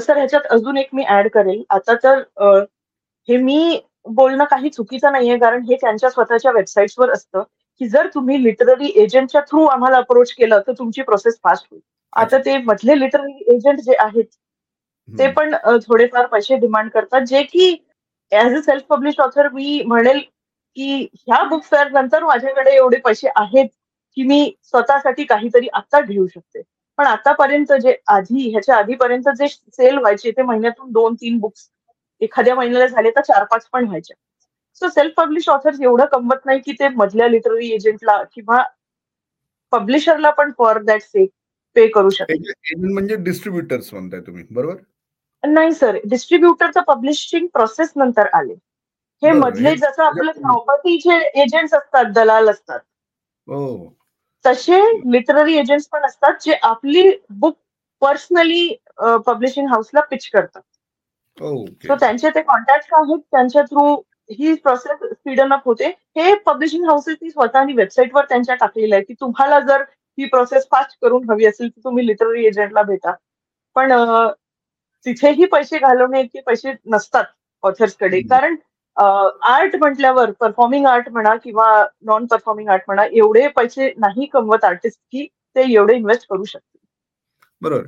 सर 0.00 0.16
ह्याच्यात 0.16 0.46
अजून 0.52 0.76
एक 0.78 0.88
मी 0.94 1.04
ऍड 1.10 1.28
करेल. 1.34 1.62
आता 1.70 1.94
तर 2.04 2.22
हे 3.28 3.36
मी 3.36 3.80
बोलणं 4.06 4.44
काही 4.44 4.68
चुकीचं 4.70 5.12
नाहीये 5.12 5.38
कारण 5.38 5.62
हे 5.68 5.76
त्यांच्या 5.80 6.10
स्वतःच्या 6.10 6.52
वेबसाईट्सवर 6.52 7.10
असतं 7.12 7.42
की 7.80 7.88
जर 7.88 8.06
तुम्ही 8.14 8.42
लिटररी 8.42 8.90
एजंटच्या 9.02 9.40
थ्रू 9.48 9.64
आम्हाला 9.66 9.96
अप्रोच 9.96 10.32
केलं 10.32 10.60
तर 10.66 10.72
तुमची 10.78 11.02
प्रोसेस 11.02 11.38
फास्ट 11.44 11.66
होईल. 11.70 11.80
आता 12.12 12.38
ते 12.44 12.56
मधले 12.58 12.98
लिटररी 13.00 13.54
एजंट 13.54 13.80
जे 13.84 13.94
आहेत 13.98 14.24
ते 15.08 15.30
पण 15.32 15.54
थोडेफार 15.86 16.26
पैसे 16.26 16.56
डिमांड 16.56 16.90
करतात. 16.90 17.20
जे 17.20 17.42
की 17.42 17.76
as 18.32 18.56
a 18.56 18.60
self 18.62 18.84
publish 18.90 19.20
author 19.20 19.48
मी 19.52 19.82
म्हणेल 19.86 20.20
की 20.76 21.08
ह्या 21.16 21.42
बुक 21.44 21.64
फेअर 21.64 21.90
नंतर 21.92 22.24
माझ्याकडे 22.24 22.74
एवढे 22.76 22.98
पैसे 23.04 23.28
आहेत 23.36 23.68
की 24.16 24.22
मी 24.22 24.54
स्वतःसाठी 24.62 25.24
काहीतरी 25.24 25.68
आता 25.72 26.00
घेऊ 26.00 26.26
शकते. 26.26 26.62
पण 26.98 27.06
आतापर्यंत 27.06 27.72
जे 27.82 27.96
आधी 28.08 28.50
ह्याच्या 28.50 28.76
आधीपर्यंत 28.76 29.28
जे 29.38 29.48
सेल 29.48 29.98
व्हायचे 29.98 30.30
ते 30.30 30.42
महिन्यातून 30.42 30.90
दोन 30.92 31.14
तीन 31.14 31.38
बुक्स 31.38 31.68
एखाद्या 32.20 32.54
महिन्याला 32.54 32.86
झाले 32.86 33.10
तर 33.10 33.20
चार 33.20 33.44
पाच 33.44 33.66
पण 33.72 33.84
व्हायच्या. 33.84 34.16
सो 34.82 34.88
सेल्फ 34.88 35.12
पब्लिश 35.16 35.48
ऑथर्स 35.48 35.80
एवढं 35.80 36.04
कमवत 36.04 36.46
नाही 36.46 36.60
की 36.60 36.72
ते 36.72 36.88
मधल्या 36.88 37.28
लिटररी 37.28 37.70
एजंटला 37.72 38.22
किंवा 38.24 38.62
पब्लिशरला 39.72 40.30
पण 40.30 40.50
फॉर 40.58 40.82
दॅट 40.82 41.02
सेक 41.02 41.30
पे 41.76 41.86
करू 41.88 42.10
शकते 42.10 42.74
म्हणजे 42.84 43.16
डिस्ट्रीब्युटर्स 43.16 43.92
म्हणताय 43.94 44.20
तुम्ही 44.20 44.44
बरोबर? 44.50 44.74
नाही 45.42 45.72
सर 45.72 45.98
डिस्ट्रीब्युटरचं 46.04 46.80
पब्लिशिंग 46.80 47.46
प्रोसेस 47.46 47.92
नंतर 47.96 48.26
आले. 48.32 48.54
हे 49.22 49.32
मधले 49.32 49.74
जसं 49.76 50.02
आपले 50.04 50.32
प्रॉपर्टीचे 50.32 51.16
एजंट्स 51.42 51.74
असतात 51.74 52.12
दलाल 52.14 52.48
असतात. 52.48 52.78
तसे 54.44 54.80
लिटररी 55.12 55.56
एजंट्स 55.58 55.86
पण 55.88 56.04
असतात 56.04 56.42
जे 56.42 56.54
आपली 56.62 57.10
बुक 57.40 57.56
पर्सनली 58.02 58.68
पब्लिशिंग 59.26 59.68
हाऊसला 59.68 60.00
पिच 60.10 60.28
करतात. 60.30 60.60
सो 61.86 61.94
त्यांचे 62.00 62.30
ते 62.34 62.40
कॉन्टॅक्ट 62.42 62.94
आहेत 62.94 63.18
त्यांच्या 63.30 63.62
थ्रू 63.62 63.94
ही 64.30 64.54
प्रोसेस 64.54 64.98
स्पीडन 65.12 65.52
अप 65.52 65.64
होते. 65.64 65.88
हे 66.16 66.34
पब्लिशिंग 66.46 66.84
हाऊसेस 66.86 67.32
स्वतःनी 67.32 67.72
वेबसाईटवर 67.72 68.24
त्यांच्या 68.28 68.54
टाकलेलं 68.54 68.94
आहे 68.94 69.04
की 69.04 69.14
तुम्हाला 69.20 69.60
जर 69.60 69.82
ही 70.18 70.26
प्रोसेस 70.28 70.66
फास्ट 70.70 70.96
करून 71.02 71.30
हवी 71.30 71.46
असेल 71.46 71.68
तर 71.68 71.80
तुम्ही 71.84 72.06
लिटररी 72.06 72.46
एजंटला 72.46 72.82
भेटा. 72.82 73.12
पण 73.76 73.92
तिथेही 75.06 75.44
पैसे 75.52 75.78
घालवणे 75.78 76.20
इतके 76.20 76.40
पैसे 76.40 76.72
नसतात 76.86 77.24
ऑथर्सकडे 77.62 78.20
कारण 78.30 78.56
आर्ट 78.96 79.76
म्हटल्यावर 79.76 80.30
परफॉर्मिंग 80.30 80.86
आर्ट 80.86 81.08
म्हणा 81.08 81.34
किंवा 81.36 81.66
नॉन 82.02 82.26
परफॉर्मिंग 82.26 82.68
आर्ट 82.68 82.82
म्हणा 82.86 83.04
एवढे 83.12 83.46
पैसे 83.48 83.92
नाही 83.98 84.26
कमवत 84.26 84.64
आर्टिस्ट 84.64 85.00
की 85.12 85.26
ते 85.56 85.72
एवढे 85.72 85.94
इन्व्हेस्ट 85.96 86.26
करू 86.30 86.44
शकतील. 86.44 86.86
बरोबर. 87.60 87.84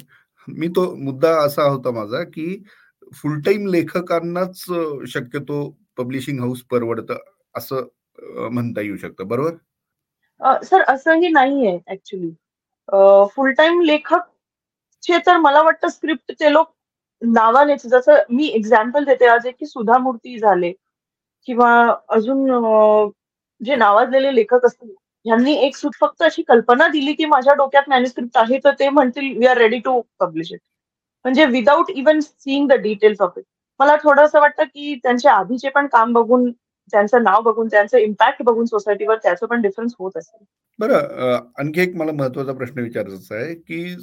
मी 0.49 0.69
तो 0.69 0.95
मुद्दा 0.95 1.31
असा 1.45 1.63
होता 1.63 1.91
माझा 1.91 2.23
की 2.25 2.63
फुल 3.15 3.41
टाइम 3.41 3.67
लेखकांनाच 3.67 4.65
शक्यतो 5.09 5.77
पब्लिशिंग 5.97 6.41
हाऊस 6.41 6.63
परवडतं 6.71 7.19
असं 7.55 7.87
म्हणता 8.53 8.81
येऊ 8.81 8.97
शकतं. 8.97 9.27
बरोबर? 9.29 10.63
सर 10.65 10.83
असंही 10.89 11.29
नाहीये 11.29 11.79
ऍक्च्युली 11.89 12.31
फुल 13.35 13.53
टाइम 13.53 13.81
लेखक 13.81 14.23
चे 15.03 15.19
तर 15.27 15.37
मला 15.37 15.63
वाटतं 15.63 15.89
स्क्रिप्ट 15.89 16.33
ते 16.41 16.53
लोक 16.53 16.73
नावानेच. 17.23 17.87
जसं 17.87 18.23
मी 18.31 18.47
एक्झाम्पल 18.47 19.05
देते 19.05 19.27
आज 19.27 19.47
एक 19.47 19.55
की 19.61 19.67
सुधा 19.67 19.99
मूर्ती 19.99 20.39
झाले. 20.39 20.73
किंवा 21.49 21.71
अजून 22.09 22.47
जे 23.61 23.77
नावाजलेले 23.77 24.35
लेखक 24.35 24.65
असतील 24.65 24.95
यांनी 25.27 25.55
एक 25.57 25.77
सुट 25.77 25.95
फक्त 26.01 26.23
अशी 26.23 26.43
कल्पना 26.43 26.89
दिली 26.89 27.13
की 27.13 27.25
माझ्या 27.25 27.55
डोक्यात 27.55 27.89
मॅन्युस्क्रिप्ट 27.89 28.37
आहे 28.39 28.59
तर 28.65 28.73
ते 28.73 28.89
म्हणतील 28.89 29.37
we 29.39 29.47
are 29.47 29.59
ready 29.59 29.79
to 29.79 30.01
publish 30.21 30.53
it 30.53 30.61
म्हणजे 31.25 31.45
without 31.45 31.91
even 31.91 32.21
seeing 32.21 32.69
the 32.69 32.73
details 32.73 33.21
of 33.21 33.39
it 33.39 33.45
मला 33.81 33.97
थोडंसं 33.97 34.41
वाटतं 34.41 34.65
की 34.65 34.95
त्यांच्या 34.95 35.33
आधीचे 35.33 35.69
पण 35.69 35.87
काम 35.87 36.13
बघून 36.13 36.51
त्यांचं 36.93 37.23
नाव 37.23 37.41
बघून 37.43 37.69
त्यांचं 37.69 37.99
इम्पॅक्ट 37.99 38.43
बघून 38.43 38.65
सोसायटीवर 38.65 39.17
त्याचं 39.17 39.47
पण 39.47 39.63
डिफरन्स 39.63 39.95
होत 39.99 40.17
असेल. 40.17 40.45
बरं 40.79 41.39
आणखी 41.59 41.81
एक 41.81 41.97
मला 41.97 42.13
महत्त्वाचा 42.13 42.53
प्रश्न 42.53 42.81
विचारायचा 42.81 43.35
आहे 43.35 43.55
की 43.55 43.97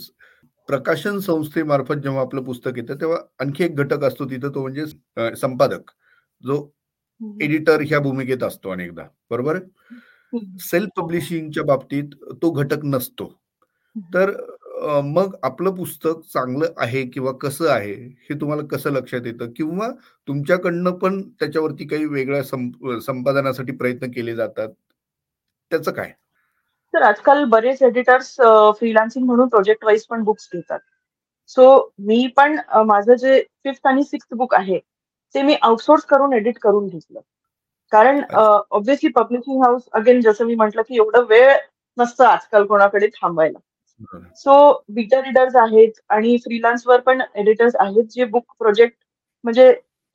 प्रकाशन 0.70 1.20
संस्थेमार्फत 1.20 1.96
जेव्हा 1.96 2.22
आपलं 2.22 2.44
पुस्तक 2.44 2.78
येतं 2.78 3.00
तेव्हा 3.02 3.18
आणखी 3.40 3.64
एक 3.64 3.76
घटक 3.76 4.04
असतो 4.04 4.26
तिथं 4.26 4.54
तो 4.56 4.62
म्हणजे 4.62 4.86
संपादक 5.36 5.92
जो 6.44 6.62
एडिटर 7.42 7.82
ह्या 7.82 8.00
भूमिकेत 8.00 8.44
असतो 8.44 8.70
अनेकदा 8.70 9.04
बरोबर? 9.32 9.60
सेल्फ 10.62 10.90
पब्लिशिंगच्या 10.98 11.64
बाबतीत 11.64 12.16
तो 12.42 12.52
घटक 12.52 12.86
नसतो. 12.86 13.26
तर 14.14 14.32
मग 15.06 15.36
आपलं 15.44 15.76
पुस्तक 15.76 16.22
चांगलं 16.34 16.74
आहे 16.78 17.06
किंवा 17.10 17.32
कसं 17.42 17.70
आहे 17.72 17.94
हे 18.30 18.40
तुम्हाला 18.42 18.64
कसं 18.68 18.92
लक्षात 18.92 19.26
येतं? 19.26 19.52
किंवा 19.56 19.90
तुमच्याकडनं 20.28 20.92
पण 20.98 21.22
त्याच्यावरती 21.30 21.88
काही 21.88 22.06
वेगळ्या 22.06 22.44
संपादनासाठी 23.02 23.72
प्रयत्न 23.72 24.12
केले 24.12 24.36
जातात? 24.36 24.70
त्याचं 25.72 25.92
काय? 25.92 26.12
तर 26.94 27.02
आजकाल 27.02 27.44
बरेच 27.50 27.82
एडिटर्स 27.84 28.34
फ्रीलान्सिंग 28.78 29.26
म्हणून 29.26 29.48
प्रोजेक्ट 29.48 29.86
वाईज 29.86 30.06
पण 30.06 30.24
बुक्स 30.24 30.50
घेतात. 30.54 30.80
सो 31.50 31.94
मी 32.00 32.26
पण 32.38 32.60
माझं 32.88 33.14
जे 33.14 33.42
फिफ्थ 33.64 33.88
आणि 33.88 34.04
सिक्स्थ 34.04 34.34
बुक 34.34 34.54
आहे 34.56 34.80
ते 35.36 35.42
मी 35.42 35.56
आउटसोर्स 35.62 36.06
करून 36.06 36.34
एडिट 36.34 36.58
करून 36.62 36.88
घेतलं. 36.88 37.20
कारण 37.92 38.22
ऑब्व्हियसली 38.32 39.10
पब्लिशिंग 39.16 39.64
हाऊस 39.64 39.82
अगेन 39.94 40.22
जसं 40.22 40.46
मी 40.46 40.56
म्हटलं 40.56 40.82
की 40.82 40.96
एवढं 40.96 41.26
वेळ 41.30 41.56
नसतं 41.98 42.26
आजकाल 42.26 42.66
कोणाकडे 42.66 43.08
थांबायला. 43.16 43.60
सो 44.36 44.84
बीटा 44.90 45.20
रिडर्स 45.22 45.56
आहेत 45.56 46.00
आणि 46.10 46.36
फ्रीलान्सवर 46.46 47.00
पण 47.02 47.22
एडिटर्स 47.36 47.76
आहेत 47.80 48.06
जे 48.12 48.26
बुक 48.26 48.46
प्रोजेक्ट 48.60 48.96
म्हणजे 49.44 49.70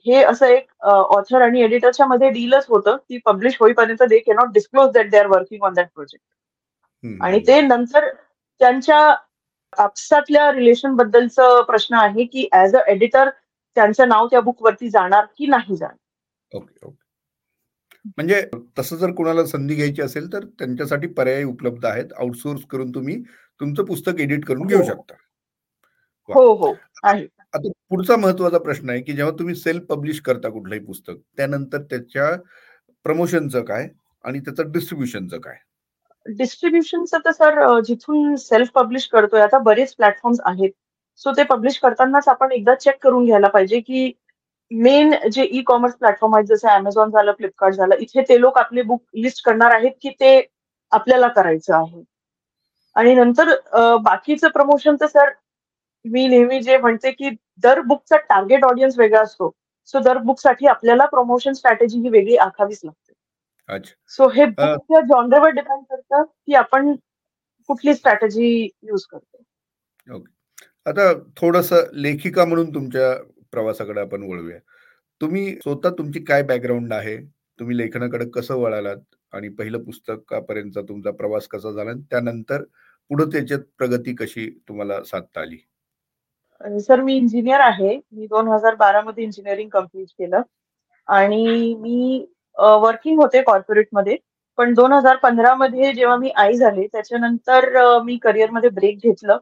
हे 0.07 0.23
असं 0.25 0.47
एक 0.47 0.85
ऑथर 0.85 1.43
आणि 1.43 1.63
एडिटरच्या 1.63 2.07
मध्ये 2.07 2.29
डीलच 2.31 2.67
होतं. 2.69 2.97
की 2.99 3.19
पब्लिश 3.27 3.57
होईपर्यंत 3.61 4.03
they 4.03 4.19
cannot 4.21 4.53
disclose 4.53 4.91
that 4.93 5.11
they 5.11 5.19
are 5.19 5.27
working 5.29 5.65
on 5.65 5.73
that 5.75 5.89
project 5.95 6.25
आणि 7.23 7.41
ते 7.47 7.61
नंतर 7.61 8.09
त्यांच्या 8.61 8.99
आपसातल्या 9.79 10.51
रिलेशन 10.53 10.95
बद्दलचा 10.97 11.61
प्रश्न 11.63 11.95
आहे 11.97 12.25
की 12.25 12.49
ऍज 12.55 12.77
अ 12.77 12.81
एडिटर 12.91 13.29
त्यांचं 13.79 14.09
नाव 14.09 14.27
त्या 14.27 14.41
बुक 14.41 14.63
वरती 14.63 14.89
जाणार 14.91 15.25
की 15.39 15.47
नाही 15.47 15.77
जाणार? 15.77 15.97
ओके 16.53 16.87
ओके 16.87 16.97
म्हणजे 18.17 18.41
तसं 18.79 18.97
जर 18.97 19.11
कोणाला 19.11 19.45
संधी 19.47 19.75
घ्यायची 19.75 20.03
असेल 20.03 20.33
तर 20.33 20.45
त्यांच्यासाठी 20.59 21.07
पर्याय 21.07 21.43
उपलब्ध 21.45 21.85
आहेत. 21.87 22.13
आउटसोर्स 22.17 22.65
करून 22.65 22.91
तुम्ही 22.91 23.17
तुमचं 23.61 23.85
पुस्तक 23.85 24.21
एडिट 24.21 24.45
करून 24.45 24.67
घेऊ 24.67 24.79
हो. 24.79 24.85
शकता. 24.85 25.15
हो 26.29 26.55
हो. 26.55 26.73
आता 27.05 27.71
पुढचा 27.91 28.17
महत्त्वाचा 28.17 28.59
प्रश्न 28.59 28.91
आहे 28.91 29.01
की 29.03 29.13
जेव्हा 29.13 29.33
तुम्ही 29.39 29.55
सेल्फ 29.55 29.85
पब्लिश 29.85 30.21
करता 30.21 30.49
कुठलंही 30.49 30.81
पुस्तक 30.81 31.17
त्यानंतर 31.37 31.83
त्याच्या 31.83 32.31
प्रमोशनचं 33.05 33.65
काय 33.65 33.89
आणि 34.25 34.41
त्याचं 34.41 34.73
डिस्ट्रीब्युशनचं 34.73 35.39
काय? 35.39 35.57
डिस्ट्रीब्युशनचं 36.27 37.19
तर 37.19 37.31
सर 37.31 37.81
जिथून 37.81 38.35
सेल्फ 38.37 38.71
पब्लिश 38.71 39.07
करतोय 39.07 39.41
आता 39.41 39.59
बरेच 39.59 39.95
प्लॅटफॉर्म्स 39.95 40.41
आहेत. 40.45 40.71
सो 41.25 41.33
ते 41.33 41.45
पब्लिश 41.45 41.79
करतानाच 41.79 42.29
आपण 42.29 42.53
एकदा 42.53 42.75
चेक 42.77 43.03
करून 43.03 43.25
घ्यायला 43.25 43.49
पाहिजे 43.49 43.81
की 43.81 44.11
मेन 44.71 45.15
जे 45.33 45.45
ई 45.51 45.63
कॉमर्स 45.67 45.95
प्लॅटफॉर्म 45.97 46.35
आहेत 46.35 46.47
जसं 46.47 46.69
अमेझॉन 46.71 47.11
झालं 47.11 47.33
फ्लिपकार्ट 47.33 47.75
झालं 47.75 47.95
इथे 48.01 48.23
ते 48.29 48.41
लोक 48.41 48.59
आपले 48.59 48.83
बुक 48.83 49.03
लिस्ट 49.17 49.45
करणार 49.45 49.75
आहेत 49.75 49.93
की 50.03 50.11
ते 50.21 50.41
आपल्याला 50.93 51.29
करायचं 51.29 51.75
आहे. 51.77 52.03
आणि 52.97 53.15
नंतर 53.15 53.55
बाकीचं 54.03 54.49
प्रमोशन 54.49 54.97
तर 55.01 55.07
सर 55.07 55.33
मी 56.05 56.27
नेहमी 56.29 56.61
जे 56.63 56.77
म्हणते 56.79 57.11
की 57.11 57.31
दर 57.63 57.81
बुकचा 57.83 58.17
टार्गेट 58.29 58.65
ऑडियन्स 58.65 58.99
वेगळा 58.99 59.21
असतो. 59.23 59.51
सो 59.87 59.99
दर 60.01 60.19
बुकसाठी 60.19 60.67
आपल्याला 60.67 61.05
प्रमोशन 61.07 61.53
स्ट्रॅटेजी 61.53 62.01
ही 62.01 62.09
वेगळी 62.09 62.37
आखावीच 62.37 62.81
लागते. 62.85 63.13
सो 64.09 64.29
हे 64.29 64.45
बुकच्या 64.47 65.01
जॉनरवर 65.09 65.51
डिपेंड 65.51 65.85
करतं 65.91 66.23
की 66.25 66.55
आपण 66.55 66.95
कुठली 67.69 67.95
स्ट्रॅटेजी 67.95 68.49
युज 68.83 69.05
करतो. 69.05 69.43
ओके. 70.07 70.37
आता 70.89 71.13
थोडस 71.37 71.73
लेखिका 71.93 72.45
म्हणून 72.45 72.75
तुमच्या 72.75 73.15
प्रवासाकडे 73.53 74.01
आपण 74.01 74.23
वळूया. 74.23 74.59
तुम्ही 75.21 75.55
स्वतः 75.55 75.91
तुमची 75.99 76.21
काय 76.25 76.43
बॅकग्राऊंड 76.43 76.93
आहे? 76.93 77.17
तुम्ही 77.59 77.77
लेखनाकडे 77.79 78.25
कसं 78.35 78.57
वळालात? 78.57 78.97
आणि 79.33 79.49
पहिलं 79.49 79.83
पुस्तकापर्यंतचा 79.85 80.81
तुमचा 80.89 81.11
प्रवास 81.11 81.47
कसा 81.49 81.71
झाला? 81.73 81.93
त्यानंतर 82.11 82.63
पुढे 83.11 83.25
त्याच्यात 83.33 83.61
प्रगती 83.79 84.15
कशी 84.15 84.49
तुम्हाला 84.69 85.03
साधता 85.05 85.41
आली? 85.41 85.57
सर 86.81 87.01
मी 87.01 87.17
इंजिनियर 87.17 87.61
आहे. 87.61 87.97
मी 88.13 88.27
दोन 88.27 88.49
हजार 88.49 88.75
बारा 88.75 89.01
मध्ये 89.01 89.25
इंजिनिअरिंग 89.25 89.69
कंप्लीट 89.69 90.09
केलं. 90.19 90.43
आणि 91.09 91.75
मी 91.81 92.27
वर्किंग 92.59 93.21
होते 93.21 93.43
कॉर्पोरेटमध्ये 93.43 94.17
पण 94.59 94.73
दोन 94.75 94.93
हजार 94.93 95.17
पंधरा 95.17 95.55
मध्ये 95.55 95.93
जेव्हा 95.93 96.17
मी 96.17 96.31
आई 96.37 96.55
झाले 96.55 96.87
त्याच्यानंतर 96.87 97.69
मी 98.03 98.17
करिअरमध्ये 98.17 98.71
ब्रेक 98.71 98.99
घेतलं. 98.99 99.39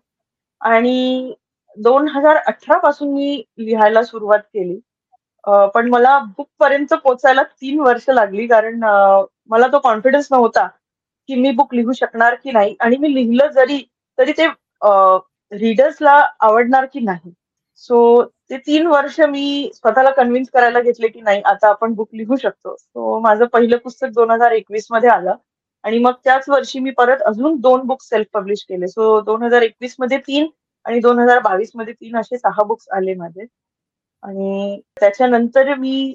आणि 0.61 1.35
दोन 1.77 2.09
हजार 2.09 2.37
अठरा 2.37 2.79
पासून 2.79 3.13
मी 3.15 3.43
लिहायला 3.59 4.03
सुरुवात 4.05 4.39
केली. 4.55 4.79
पण 5.75 5.89
मला 5.91 6.19
बुक 6.37 6.49
पर्यंत 6.61 6.95
पोचायला 7.05 7.43
तीन 7.43 7.81
वर्ष 7.81 8.09
लागली 8.11 8.47
कारण 8.47 8.81
मला 9.51 9.67
तो 9.73 9.79
कॉन्फिडन्स 9.79 10.29
नव्हता 10.33 10.67
की 11.29 11.35
मी 11.35 11.51
बुक 11.51 11.75
लिहू 11.75 11.93
शकणार 11.93 12.35
की 12.45 12.53
नाही. 12.53 12.75
आणि 12.81 12.97
मी 12.97 13.15
लिहिलं 13.15 13.49
जरी 13.55 13.79
तरी 14.19 14.33
ते 14.39 14.47
रीडर्सला 15.53 16.13
आवडणार 16.41 16.87
की 16.93 17.01
नाही. 17.01 17.33
सो 17.77 18.23
ते 18.51 18.57
तीन 18.67 18.87
वर्ष 18.87 19.21
मी 19.31 19.71
स्वतःला 19.75 20.11
कन्व्हिन्स 20.11 20.49
करायला 20.51 20.81
घेतले 20.81 21.09
की 21.09 21.21
नाही 21.21 21.41
आता 21.47 21.69
आपण 21.69 21.93
बुक 21.95 22.09
लिहू 22.15 22.37
शकतो. 22.37 22.75
सो 22.77 23.19
माझं 23.21 23.45
पहिलं 23.53 23.77
पुस्तक 23.85 24.09
दोन 24.15 24.31
हजार 24.31 24.53
एकवीसमध्ये 24.53 25.11
आलं. 25.11 25.35
आणि 25.87 25.99
मग 25.99 26.13
त्याच 26.25 26.49
वर्षी 26.49 26.79
मी 26.81 26.91
परत 26.93 27.23
अजून 27.27 27.57
दोन 27.61 27.87
बुक 27.87 28.03
सेल्फ 28.03 28.27
पब्लिश 28.35 28.65
केले. 28.69 28.87
सो 28.89 29.21
दोन 29.23 29.43
हजार 29.43 29.63
एकवीसमध्ये 29.63 30.19
तीन 30.19 30.47
आणि 30.87 30.99
दोन 31.01 31.19
हजार 31.19 31.39
बावीसमध्ये 31.41 31.95
तीन 31.95 32.17
असे 32.19 32.39
सहा 32.39 32.63
बुक्स 32.65 32.89
आले 32.97 33.15
माझे. 33.17 33.47
आणि 34.23 34.81
त्याच्यानंतर 35.01 35.75
मी 35.77 36.13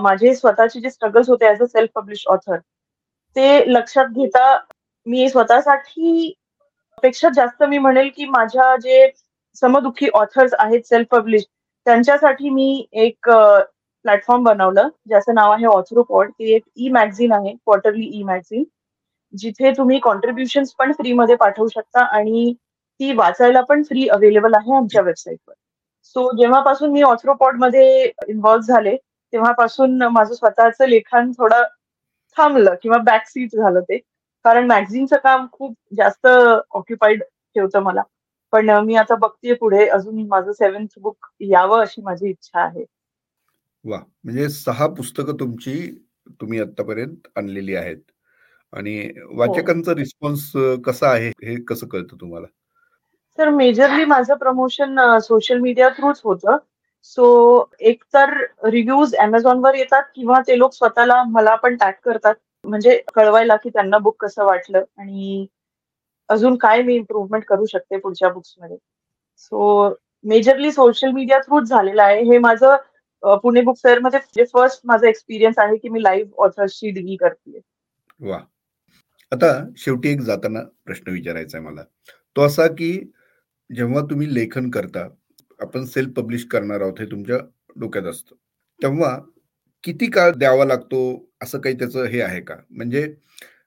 माझे 0.00 0.34
स्वतःचे 0.34 0.80
जे 0.80 0.90
स्ट्रगल्स 0.90 1.28
होते 1.30 1.48
as 1.50 1.62
a 1.62 1.66
self 1.66 1.90
publish 1.94 2.24
author 2.28 2.56
ते 3.36 3.72
लक्षात 3.72 4.06
घेता 4.14 4.56
मी 5.06 5.28
स्वतःसाठी 5.28 6.32
पेक्षा 7.02 7.28
जास्त 7.34 7.62
मी 7.62 7.78
म्हणेल 7.78 8.08
की 8.16 8.24
माझ्या 8.26 8.74
जे 8.82 9.06
समदुखी 9.62 10.08
ऑथर्स 10.14 10.54
आहेत 10.58 10.82
सेल्फ 10.86 11.08
पब्लिश 11.10 11.44
त्यांच्यासाठी 11.86 12.50
मी 12.50 12.86
एक 12.94 13.28
प्लॅटफॉर्म 14.04 14.44
बनवलं. 14.44 14.88
ज्याचं 15.08 15.34
नाव 15.34 15.52
आहे 15.52 15.64
ऑथरोपॉड 15.66 16.30
ती 16.30 16.54
एक 16.54 16.62
ई 16.76 16.88
मॅगझिन 16.90 17.32
आहे 17.32 17.52
क्वार्टरली 17.54 18.10
ई 18.12 18.22
मॅगझिन 18.24 18.64
जिथे 19.32 19.70
तुम्ही 19.70 19.98
कॉन्ट्रीब्युशन 19.98 20.62
पण 20.78 20.92
फ्रीमध्ये 20.92 21.34
पाठवू 21.36 21.68
शकता 21.68 22.04
आणि 22.16 22.52
ती 23.00 23.12
वाचायला 23.12 23.60
पण 23.60 23.82
फ्री 23.82 24.06
अवेलेबल 24.08 24.54
आहे 24.54 24.76
आमच्या 24.76 25.02
वेबसाईटवर 25.02 25.54
सो 26.04 26.30
जेव्हापासून 26.36 26.90
मी 26.90 27.02
ऑथ्रोपॉडमध्ये 27.02 28.04
इन्व्हॉल्व्ह 28.28 28.74
झाले 28.74 28.96
तेव्हापासून 29.32 30.02
माझं 30.02 30.34
स्वतःचं 30.34 30.88
लेखन 30.88 31.30
थोडं 31.32 31.62
थांबलं 32.36 32.74
किंवा 32.82 32.98
बॅक 32.98 33.26
सीट 33.26 33.56
झालं 33.56 33.80
ते. 33.80 33.98
कारण 34.44 34.66
मॅगझिनचं 34.66 35.16
काम 35.16 35.46
खूप 35.52 35.74
जास्त 35.96 36.26
ऑक्युपाईड 36.26 37.22
ठेवतं 37.22 37.82
मला. 37.82 38.02
पण 38.52 38.70
मी 38.84 38.94
आता 38.94 39.14
बघते 39.14 39.54
पुढे 39.54 39.86
अजून 39.88 40.26
माझं 40.28 40.52
सेव्हन्थ 40.52 40.98
बुक 40.98 41.26
यावं 41.40 41.80
अशी 41.80 42.02
माझी 42.02 42.30
इच्छा 42.30 42.60
आहे. 42.60 42.84
वा. 43.84 43.98
म्हणजे 44.24 44.48
सहा 44.48 44.86
पुस्तकं 44.86 45.36
तुमची 45.40 45.74
तुम्ही 46.40 46.60
आतापर्यंत 46.60 47.28
आणलेली 47.36 47.74
आहेत. 47.74 48.00
आणि 48.72 48.98
हो. 49.00 49.36
वाचकांचा 49.38 49.94
रिस्पॉन्स 49.94 50.50
कसा 50.84 51.10
आहे 51.10 51.28
हे 51.44 51.56
कसं 51.68 51.86
कळतं 51.86 52.16
तुम्हाला? 52.20 52.46
तर 53.38 53.48
मेजरली 53.50 54.04
माझं 54.04 54.34
प्रमोशन 54.36 54.98
सोशल 55.22 55.58
मीडिया 55.60 55.88
थ्रूच 55.88 56.20
होतं. 56.24 56.56
सो 57.04 57.24
एक 57.80 58.02
तर 58.14 58.32
रिव्ह्यूज 58.64 59.14
वर 59.56 59.74
येतात 59.74 60.02
किंवा 60.14 60.40
ते 60.46 60.58
लोक 60.58 60.74
स्वतःला 60.74 61.22
मला 61.30 61.54
पण 61.54 61.76
टॅग 61.76 61.92
करतात. 62.04 62.34
म्हणजे 62.64 63.00
कळवायला 63.14 63.56
की 63.56 63.70
त्यांना 63.70 63.98
बुक 63.98 64.16
कसं 64.20 64.44
वाटलं 64.44 64.84
आणि 64.98 65.46
अजून 66.28 66.56
काय 66.56 66.82
मी 66.82 66.94
इम्प्रुव्हमेंट 66.94 67.44
करू 67.44 67.66
शकते 67.66 67.98
पुढच्या 67.98 68.28
बुक्समध्ये 68.28 68.76
सो 69.38 69.88
मेजरली 70.24 70.70
सोशल 70.72 71.10
मीडिया 71.12 71.38
थ्रूच 71.38 71.68
झालेलं 71.68 72.02
आहे. 72.02 72.22
हे 72.22 72.38
माझं 72.38 72.76
पुणे 73.42 73.60
बुक 73.62 73.76
फेअरमध्ये 73.82 74.44
फर्स्ट 74.44 74.80
माझा 74.84 75.08
एक्सपिरियन्स 75.08 75.58
आहे 75.58 75.76
की 75.76 75.88
मी 75.88 76.02
लाईव्ह 76.02 76.42
ऑथर्सची 76.44 76.90
डिग्री 76.90 77.16
करते 77.16 77.60
वा 78.20 78.38
आता 79.32 79.48
शेवटी 79.78 80.08
एक 80.08 80.20
जाताना 80.20 80.60
प्रश्न 80.84 81.12
विचारायचा 81.12 81.58
आहे 81.58 81.66
मला. 81.66 81.82
तो 82.36 82.42
असा 82.42 82.66
की 82.70 82.92
जेव्हा 83.70 84.00
तुम्ही 84.10 84.34
लेखन 84.34 84.68
करता 84.70 85.06
आपण 85.60 85.84
सेल्फ 85.86 86.12
पब्लिश 86.16 86.44
करणार 86.50 86.80
आहोत 86.80 87.00
हे 87.00 87.06
तुमच्या 87.06 87.38
डोक्यात 87.76 88.04
असतं. 88.06 88.34
तेव्हा 88.80 89.16
किती 89.84 90.06
काळ 90.10 90.30
द्यावा 90.34 90.64
लागतो? 90.64 91.00
असं 91.42 91.60
काही 91.60 91.78
त्याचं 91.78 92.04
हे 92.06 92.20
आहे 92.22 92.40
का? 92.40 92.56
म्हणजे 92.70 93.14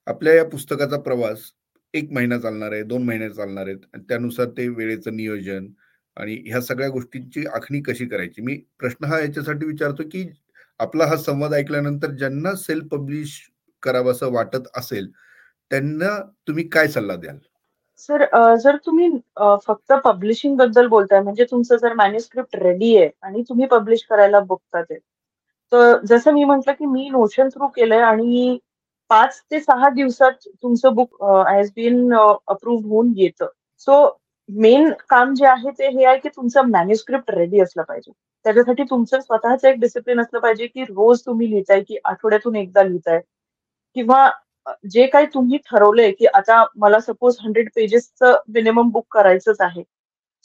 आपल्या 0.07 0.33
या 0.33 0.43
पुस्तकाचा 0.45 0.97
प्रवास 0.99 1.51
एक 1.93 2.11
महिना 2.11 2.37
चालणार 2.39 2.71
आहे 2.71 2.83
दोन 2.83 3.03
महिने 3.03 3.29
चालणार 3.29 3.67
आहेत 3.67 3.99
त्यानुसार 4.09 4.47
ते 4.57 4.67
वेळेचं 4.69 5.15
नियोजन 5.15 5.67
आणि 6.17 6.35
ह्या 6.47 6.61
सगळ्या 6.61 6.89
गोष्टींची 6.89 7.45
आखणी 7.47 7.81
कशी 7.81 8.05
करायची? 8.07 8.41
मी 8.41 8.55
प्रश्न 8.79 9.05
हा 9.05 9.19
याच्यासाठी 9.19 9.65
विचारतो 9.65 10.03
की 10.11 10.27
आपला 10.79 11.05
हा 11.05 11.15
संवाद 11.17 11.53
ऐकल्यानंतर 11.53 12.11
ज्यांना 12.15 12.55
सेल्फ 12.57 12.87
पब्लिश 12.91 13.39
करावं 13.83 14.11
असं 14.11 14.31
वाटत 14.33 14.67
असेल 14.77 15.11
त्यांना 15.71 16.19
तुम्ही 16.47 16.67
काय 16.69 16.87
सल्ला 16.87 17.15
द्याल? 17.15 17.37
सर 17.97 18.25
जर 18.55 18.75
तुम्ही 18.85 19.09
फक्त 19.65 19.93
पब्लिशिंगबद्दल 20.05 20.87
बोलताय 20.87 21.21
म्हणजे 21.21 21.45
तुमचं 21.51 21.77
जर 21.77 21.93
मॅन्युस्क्रिप्ट 21.93 22.55
रेडी 22.55 22.95
आहे 22.97 23.09
आणि 23.21 23.41
तुम्ही 23.49 23.65
पब्लिश 23.67 24.03
करायला 24.09 24.39
बघता 24.39 24.81
ते 24.81 24.97
तर 25.71 25.97
जसं 26.05 26.33
मी 26.33 26.43
म्हंटल 26.43 26.71
की 26.71 26.85
मी 26.85 27.07
नोशन 27.09 27.47
थ्रू 27.49 27.67
केलंय 27.67 28.01
आणि 28.01 28.57
पाच 29.09 29.41
ते 29.51 29.59
सहा 29.59 29.89
दिवसात 29.89 30.47
तुमचं 30.53 30.93
बुक 30.95 31.23
एस 31.49 31.71
बीन 31.75 32.13
अप्रूव्ह 32.13 32.87
होऊन 32.89 33.13
येतं. 33.17 33.47
सो 33.79 34.05
मेन 34.49 34.91
काम 35.09 35.33
जे 35.33 35.45
आहे 35.47 35.71
ते 35.79 35.87
हे 35.89 36.05
आहे 36.05 36.17
की 36.19 36.29
तुमचं 36.29 36.69
मॅन्युस्क्रिप्ट 36.71 37.31
रेडी 37.31 37.59
असलं 37.61 37.83
पाहिजे. 37.83 38.11
त्याच्यासाठी 38.45 38.83
तुमचं 38.89 39.19
स्वतःच 39.21 39.65
एक 39.65 39.79
डिसिप्लिन 39.79 40.19
असलं 40.21 40.39
पाहिजे 40.39 40.67
की 40.67 40.83
रोज 40.83 41.21
तुम्ही 41.25 41.49
लिहिताय 41.51 41.81
की 41.81 41.97
आठवड्यातून 42.05 42.55
एकदा 42.55 42.83
लिहिताय. 42.83 43.19
किंवा 43.95 44.29
जे 44.91 45.05
काही 45.07 45.25
तुम्ही 45.33 45.57
ठरवलंय 45.65 46.11
की 46.11 46.25
आता 46.25 46.63
मला 46.75 46.99
सपोज 46.99 47.37
हंड्रेड 47.41 47.69
पेजेसचं 47.75 48.35
मिनिमम 48.53 48.89
बुक 48.91 49.05
करायचंच 49.11 49.61
आहे. 49.61 49.83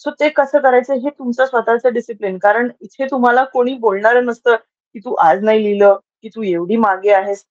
सो 0.01 0.11
ते 0.21 0.29
कसं 0.29 0.59
करायचं 0.59 0.95
हे 0.95 1.11
तुमचं 1.11 1.47
स्वतःचं 1.47 1.93
डिसिप्लिन 1.93 2.39
कारण 2.39 2.69
इथे 2.81 3.07
तुम्हाला 3.11 3.45
कोणी 3.45 3.75
बोलणार 3.79 4.21
नसतं 4.23 4.57
की 4.57 4.99
तू 4.99 5.15
आज 5.21 5.43
नाही 5.45 5.63
लिहिलं 5.65 5.99
की 6.23 6.29
तू 6.29 6.43
एवढी 6.43 6.77
मागे 6.77 7.13
आहेस. 7.13 7.45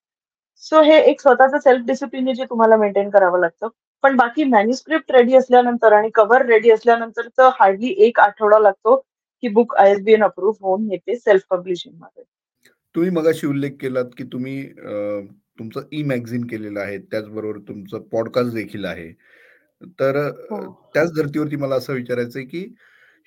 सो 0.64 0.82
हे 0.82 0.98
एक 1.02 1.22
स्वतःचं 1.22 1.60
सेल्फ 1.60 1.86
डिसिप्लिन 1.88 2.34
जे 2.34 2.46
तुम्हाला 2.50 2.78
मेंटेन 2.78 3.10
करावं 3.10 3.40
लागतं. 3.40 3.68
पण 4.04 4.16
बाकी 4.16 4.44
मॅन्युस्क्रिप्ट 4.44 5.12
रेडी 5.12 5.36
असल्यानंतर 5.36 5.94
आणि 5.94 6.10
कव्हर 6.16 6.46
रेडी 6.46 6.72
असल्यानंतर 6.72 7.28
तर 7.38 7.50
हार्डली 7.60 7.94
एक 8.06 8.20
आठवडा 8.20 8.60
लागतो 8.60 8.96
की 9.44 9.48
book 9.48 9.76
I 9.78 9.92
S 9.92 10.02
B 10.04 10.14
N 10.14 10.24
approve 10.24 10.58
होऊन 10.62 10.92
येते 10.92 11.16
सेल्फ 11.16 11.44
पब्लिशिंगमध्ये. 11.50 12.24
तुम्ही 12.96 13.10
मगाशी 13.10 13.48
उल्लेख 13.48 13.72
केलात 13.82 14.06
की 14.18 14.24
तुम्ही 14.24 14.62
तुमचं 15.60 15.88
ई 15.94 16.02
मॅगझिन 16.04 16.46
केलेलं 16.48 16.80
आहे 16.80 16.98
त्याचबरोबर 17.02 17.60
तुमचं 17.68 18.02
पॉडकास्ट 18.12 18.54
देखील 18.56 18.86
आहे. 18.86 19.12
तर 20.00 20.18
हो. 20.52 20.60
त्याच 20.94 21.12
धर्तीवरती 21.16 21.56
मला 21.56 21.76
असं 21.76 21.94
विचारायचं 21.94 22.40
आहे 22.40 22.48
की 22.48 22.66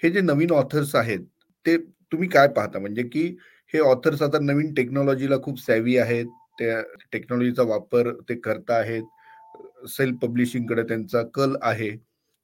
हे 0.03 0.11
जे 0.11 0.21
नवीन 0.21 0.53
ऑथर्स 0.53 0.95
आहेत 0.97 1.21
ते 1.67 1.77
तुम्ही 2.13 2.29
काय 2.29 2.49
पाहता? 2.49 2.79
म्हणजे 2.79 3.03
की 3.05 3.27
हे 3.75 3.81
ऑथर्स 3.81 4.23
आता 4.23 4.39
नवीन 4.43 4.73
टेक्नॉलॉजीला 4.75 5.37
खूप 5.43 5.61
सॅवी 5.61 5.97
आहेत 5.99 6.27
त्या 6.59 6.81
टेक्नॉलॉजीचा 7.13 7.63
वापर 7.63 8.11
ते 8.29 8.35
करता 8.41 8.75
आहेत 8.79 9.89
सेल्फ 9.89 10.17
पब्लिशिंगकडे 10.23 10.83
त्यांचा 10.83 11.23
कल 11.35 11.57
आहे. 11.63 11.91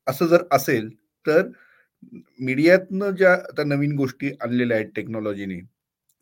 असं 0.07 0.27
जर 0.27 0.42
असेल 0.53 0.88
तर 1.27 1.48
मीडियातनं 2.40 3.11
ज्या 3.11 3.33
आता 3.35 3.64
नवीन 3.64 3.94
गोष्टी 3.96 4.31
आणलेल्या 4.42 4.77
आहेत 4.77 4.90
टेक्नॉलॉजीने 4.96 5.61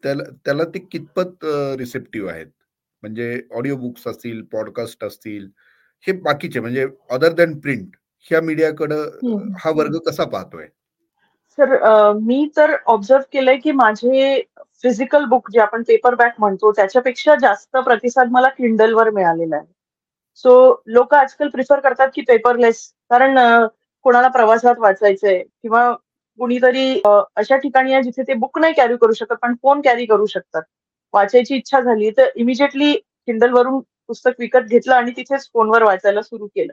त्याला 0.03 0.23
त्याला 0.45 0.65
ते 0.75 0.79
कितपत 0.93 1.45
रिसेप्टिव्ह 1.79 2.31
आहेत? 2.33 2.47
म्हणजे 3.03 3.41
ऑडिओ 3.55 3.77
बुक्स 3.77 4.07
असतील 4.07 4.43
पॉडकास्ट 4.43 5.05
असतील 5.05 5.49
हे 6.05 6.13
बाकीचे 6.13 6.61
म्हणजे 6.61 6.87
अदर 7.11 7.33
दॅन 7.33 7.59
प्रिंट 7.59 7.97
ह्या 8.31 8.41
मीडियाकडं 8.41 9.53
हा 9.59 9.71
वर्ग 9.71 9.97
कसा 10.07 10.25
पाहतोय? 10.25 10.67
सर 11.59 12.13
मी 12.23 12.49
तर 12.57 12.75
ऑब्झर्व 12.87 13.23
केलंय 13.33 13.57
की 13.57 13.73
माझे 13.73 14.43
फिजिकल 14.83 15.25
बुक 15.25 15.51
जे 15.51 15.61
आपण 15.61 15.83
पेपर 15.83 16.15
बॅक 16.15 16.35
म्हणतो 16.39 16.73
त्याच्यापेक्षा 16.73 17.35
जास्त 17.41 17.77
प्रतिसाद 17.77 18.31
मला 18.31 18.49
किंडलवर 18.49 19.11
मिळालेला 19.11 19.57
आहे. 19.57 19.67
सो 20.37 20.83
लोक 20.87 21.15
आजकाल 21.15 21.49
प्रिफर 21.49 21.81
करतात 21.81 22.09
की 22.15 22.21
पेपरलेस 22.21 22.83
कारण 23.11 23.39
कोणाला 24.05 24.29
प्रवासात 24.29 24.79
वाचायचंय 24.79 25.43
किंवा 25.43 25.91
कुणीतरी 26.39 27.01
अशा 27.37 27.57
ठिकाणी 27.57 27.93
आहे 27.93 28.03
जिथे 28.03 28.23
ते 28.23 28.35
बुक 28.35 28.59
नाही 28.59 28.75
कॅरी 28.77 28.97
करू 28.97 29.13
शकत 29.13 29.37
पण 29.43 29.55
फोन 29.63 29.81
कॅरी 29.81 30.07
करू 30.07 30.27
शकतात. 30.27 30.63
वाचायची 31.15 31.55
इच्छा 31.57 31.81
झाली 31.81 32.11
तर 32.11 32.29
इमिजिएटली 32.37 32.93
किंडल 32.95 33.53
वरून 33.53 33.81
पुस्तक 34.09 34.33
विकत 34.39 34.69
घेतलं 34.69 34.95
आणि 34.95 35.11
तिथेच 35.17 35.49
फोनवर 35.55 35.83
वाचायला 35.83 36.23
सुरू 36.23 36.47
केलं. 36.47 36.73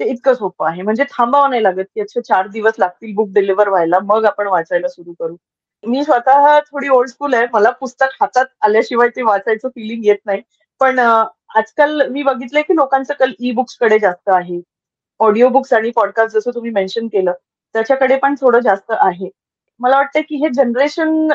ते 0.00 0.04
इतकं 0.10 0.34
सोपं 0.34 0.66
आहे. 0.68 0.82
म्हणजे 0.82 1.04
थांबावं 1.10 1.50
नाही 1.50 1.62
लागत 1.62 1.84
की 1.94 2.00
अच्छा 2.00 2.20
चार 2.20 2.48
दिवस 2.48 2.74
लागतील 2.78 3.14
बुक 3.14 3.28
डिलिव्हर 3.34 3.68
व्हायला 3.68 3.98
मग 4.02 4.24
आपण 4.26 4.46
वाचायला 4.46 4.88
सुरू 4.88 5.12
करू. 5.12 5.36
मी 5.84 6.04
स्वतः 6.04 6.58
थोडी 6.60 6.88
ओल्ड 6.88 7.08
स्कूल 7.10 7.34
आहे. 7.34 7.46
मला 7.52 7.70
पुस्तक 7.70 8.16
हातात 8.20 8.46
आल्याशिवाय 8.62 9.08
ते 9.08 9.22
वाचायचं 9.22 9.68
फिलिंग 9.68 10.04
येत 10.04 10.18
नाही. 10.26 10.42
पण 10.80 10.98
आजकाल 10.98 12.08
मी 12.10 12.22
बघितलंय 12.22 12.62
की 12.62 12.76
लोकांचं 12.76 13.14
कल 13.20 13.32
ई 13.40 13.50
बुक्सकडे 13.52 13.98
जास्त 13.98 14.28
आहे. 14.28 14.60
ऑडिओ 15.20 15.48
बुक्स 15.48 15.72
आणि 15.72 15.90
पॉडकास्ट 15.90 16.36
जसं 16.36 16.50
तुम्ही 16.54 16.70
मेन्शन 16.70 17.06
केलं 17.08 17.32
त्याच्याकडे 17.74 18.16
पण 18.16 18.34
थोडं 18.40 18.60
जास्त 18.60 18.92
आहे. 18.98 19.28
मला 19.80 19.96
वाटतं 19.96 20.20
की 20.20 20.36
हे 20.36 20.48
जनरेशन 20.54 21.28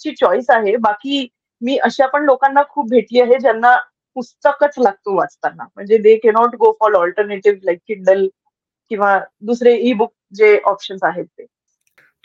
ची 0.00 0.12
चॉईस 0.14 0.50
आहे. 0.50 0.76
बाकी 0.76 1.26
मी 1.62 1.76
अशा 1.78 2.06
पण 2.06 2.24
लोकांना 2.24 2.62
खूप 2.70 2.90
भेटली 2.90 3.20
आहे 3.20 3.38
ज्यांना 3.38 3.76
पुस्तकच 4.16 4.78
लागतो 4.78 5.16
वाचताना. 5.16 5.64
म्हणजे 5.76 5.98
they 5.98 6.30
not 6.30 6.54
go 6.56 6.72
for 6.80 6.94
alternative 6.94 7.58
like 7.64 7.78
Kindle 7.88 8.26
किंवा 8.90 9.18
दुसरे 9.40 9.74
ई 9.80 9.92
बुक 9.92 10.12
जे 10.34 10.58
ऑप्शन्स 10.64 11.04
आहेत 11.04 11.24
ते. 11.26 11.44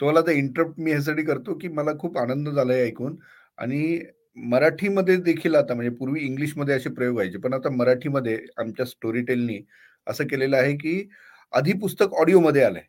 तुम्हाला 0.00 0.20
तर 0.20 0.32
इंटरप्ट 0.32 0.80
मी 0.80 0.90
ह्यासाठी 0.90 1.22
करतो 1.22 1.54
की 1.54 1.68
मला 1.68 1.92
खूप 2.00 2.18
आनंद 2.18 2.48
झालाय 2.48 2.82
ऐकून. 2.82 3.16
आणि 3.58 4.00
मराठीमध्ये 4.36 5.16
देखील 5.16 5.54
आता 5.54 5.74
म्हणजे 5.74 5.94
पूर्वी 5.96 6.20
इंग्लिशमध्ये 6.20 6.74
असे 6.74 6.90
प्रयोग 6.90 7.14
व्हायचे 7.14 7.38
पण 7.38 7.54
आता 7.54 7.70
मराठीमध्ये 7.70 8.38
आमच्या 8.58 8.86
स्टोरी 8.86 9.22
टेलनी 9.22 9.58
असं 10.06 10.26
केलेलं 10.26 10.56
आहे 10.56 10.76
की 10.76 11.08
आधी 11.52 11.72
पुस्तक 11.72 12.14
ऑडिओमध्ये 12.20 12.62
आलंय 12.64 12.82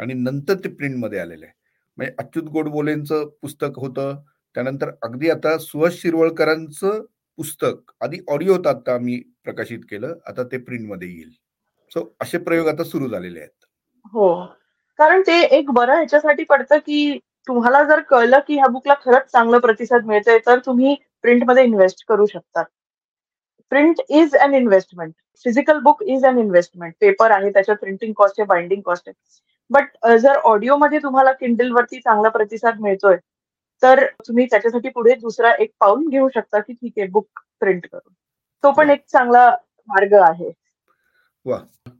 आणि 0.00 0.14
नंतर 0.14 0.54
ते 0.54 0.68
प्रिंटमध्ये 0.68 1.18
आलेलं 1.18 1.44
आहे. 1.46 1.52
म्हणजे 1.98 2.14
अच्युत 2.18 2.44
गोडबोलेंचं 2.44 3.26
पुस्तक 3.42 3.78
होतं 3.78 4.22
त्यानंतर 4.54 4.90
अगदी 5.02 5.30
आता 5.30 5.56
सुहास 5.58 6.00
शिरवळकरांचं 6.00 7.00
पुस्तक 7.38 7.92
आधी 8.02 8.18
ऑडिओ 8.28 8.52
होता 8.52 8.70
आता 8.70 8.94
आम्ही 8.94 9.22
प्रकाशित 9.44 9.80
केलं 9.90 10.14
आता 10.26 10.42
ते 10.52 10.58
प्रिंटमध्ये 10.58 11.08
येईल. 11.08 11.30
सो 11.92 12.04
असे 12.20 12.38
प्रयोग 12.38 12.68
आता 12.68 12.84
सुरू 12.84 13.08
झालेले 13.08 13.38
आहेत. 13.40 13.64
हो. 14.14 14.44
कारण 14.98 15.20
ते 15.26 15.40
एक 15.58 15.70
बरं 15.72 15.94
ह्याच्यासाठी 15.94 16.44
पडतं 16.44 16.78
की 16.78 17.18
तुम्हाला 17.48 17.82
जर 17.84 18.00
कळलं 18.10 18.38
की 18.46 18.54
ह्या 18.54 18.66
बुकला 18.72 18.94
खरंच 19.04 19.30
चांगला 19.32 19.58
प्रतिसाद 19.58 20.04
मिळतोय 20.06 20.38
तर 20.46 20.58
तुम्ही 20.66 20.94
प्रिंटमध्ये 21.22 21.64
इन्व्हेस्ट 21.64 22.04
करू 22.08 22.26
शकता. 22.26 22.62
Print 23.72 24.00
is 24.08 24.34
an 24.36 24.54
investment 24.54 25.12
physical 25.44 25.78
book 25.80 26.02
is 26.02 26.24
an 26.26 26.38
investment 26.38 26.94
paper 27.00 27.30
आहे 27.30 27.50
त्याच्यात 27.52 27.76
प्रिंटिंग 27.78 28.12
कॉस्ट 28.16 28.40
आहे 28.40 28.46
बाइंडिंग 28.46 28.80
कॉस्ट 28.84 29.08
आहे. 29.08 29.14
बट 29.70 30.06
जर 30.20 30.36
ऑडिओमध्ये 30.44 30.98
तुम्हाला 30.98 31.32
किंडल 31.32 31.70
वरती 31.72 32.00
चांगला 32.00 32.28
प्रतिसाद 32.28 32.80
मिळतोय 32.80 33.16
तर 33.82 34.04
तुम्ही 34.28 34.46
त्याच्यासाठी 34.46 34.88
पुढे 34.88 35.14
दुसरा 35.14 35.52
एक 35.58 35.70
पाऊल 35.80 36.06
घेऊ 36.08 36.28
शकता 36.34 36.60
की 36.60 36.72
ठीक 36.72 36.92
आहे 36.96 37.06
बुक 37.06 37.28
प्रिंट 37.60 37.86
करून. 37.86 38.12
तो 38.64 38.72
पण 38.72 38.90
एक 38.90 39.04
चांगला 39.08 39.50
मार्ग 39.88 40.14
आहे. 40.14 40.52
वा. 41.44 41.58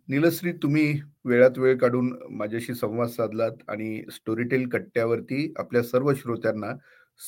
निलश्री 0.08 0.52
तुम्ही 0.52 1.00
वेळात 1.24 1.58
वेळ 1.58 1.76
काढून 1.78 2.12
माझ्याशी 2.30 2.74
संवाद 2.74 3.08
साधलात 3.08 3.52
आणि 3.68 4.02
स्टोरीटेल 4.12 4.68
कट्ट्यावरती 4.68 5.52
आपल्या 5.58 5.82
सर्व 5.82 6.12
श्रोत्यांना 6.14 6.72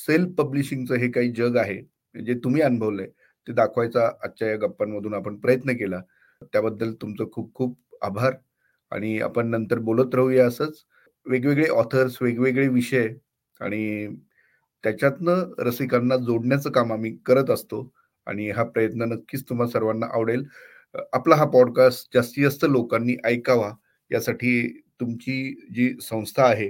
सेल्फ 0.07 0.29
पब्लिशिंगचं 0.37 0.95
हे 0.95 1.11
काही 1.11 1.31
जग 1.31 1.57
आहे 1.57 1.81
जे 2.15 2.33
तुम्ही 2.33 2.61
अनुभवलंय 2.61 3.07
ते 3.47 3.53
दाखवायचा 3.53 4.09
आजच्या 4.23 4.49
या 4.49 4.57
गप्पांमधून 4.57 5.13
आपण 5.13 5.35
प्रयत्न 5.35 5.73
केला. 5.73 6.01
त्याबद्दल 6.41 6.93
तुमचं 6.93 7.31
खूप 7.31 7.53
खूप 7.53 7.77
आभार 8.01 8.33
आणि 8.91 9.19
आपण 9.19 9.47
नंतर 9.47 9.79
बोलत 9.79 10.15
राहूया 10.15 10.47
असंच. 10.47 10.83
वेगवेगळे 11.25 11.67
ऑथर्स 11.67 12.17
वेगवेगळे 12.21 12.67
विषय 12.67 13.09
आणि 13.61 14.07
त्याच्यातनं 14.83 15.53
रसिकांना 15.57 16.15
जोडण्याचं 16.15 16.71
काम 16.71 16.93
आम्ही 16.93 17.17
करत 17.25 17.49
असतो 17.49 17.93
आणि 18.25 18.49
हा 18.49 18.63
प्रयत्न 18.63 19.01
नक्कीच 19.01 19.43
तुम्हाला 19.49 19.71
सर्वांना 19.71 20.05
आवडेल. 20.13 20.43
आपला 21.13 21.35
हा 21.35 21.45
पॉडकास्ट 21.45 22.09
जास्तीत 22.13 22.43
जास्त 22.43 22.65
लोकांनी 22.69 23.15
ऐकावा 23.23 23.71
यासाठी 24.11 24.81
तुमची 24.99 25.67
जी 25.75 25.97
संस्था 26.01 26.43
आहे 26.43 26.69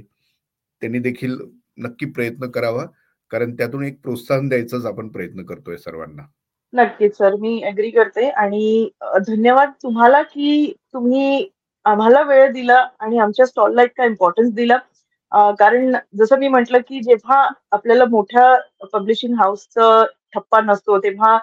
त्यांनी 0.81 0.99
देखील 0.99 1.37
नक्की 1.77 2.05
प्रयत्न 2.05 2.49
करावा 2.49 2.85
कारण 3.29 3.53
त्यातून 3.53 3.83
एक 3.83 4.01
प्रोत्साहन 4.03 4.49
द्यायचाच 4.49 4.85
आपण 4.85 5.07
प्रयत्न 5.07 5.43
करतोय 5.43 5.77
सर्वांना. 5.77 6.21
नक्कीच 6.73 7.17
सर. 7.17 7.35
मी 7.35 7.61
अग्री 7.61 7.89
करते 7.89 8.29
आणि 8.29 8.89
धन्यवाद 9.27 9.71
तुम्हाला 9.83 10.21
की 10.21 10.73
तुम्ही 10.93 11.49
आम्हाला 11.85 12.21
वेळ 12.21 12.51
दिला 12.51 12.87
आणि 12.99 13.17
आमच्या 13.17 13.45
स्टॉलला 13.45 13.83
इतका 13.83 14.05
इम्पॉर्टन्स 14.05 14.53
दिला. 14.53 14.77
कारण 15.31 15.95
जसं 16.15 16.39
मी 16.39 16.47
म्हटलं 16.47 16.79
की 16.87 16.99
जेव्हा 17.01 17.47
आपल्याला 17.71 18.05
मोठ्या 18.05 18.53
पब्लिशिंग 18.93 19.35
हाऊसचं 19.39 20.03
ठप्पा 20.33 20.59
नसतो 20.61 20.97
तेव्हा 20.99 21.37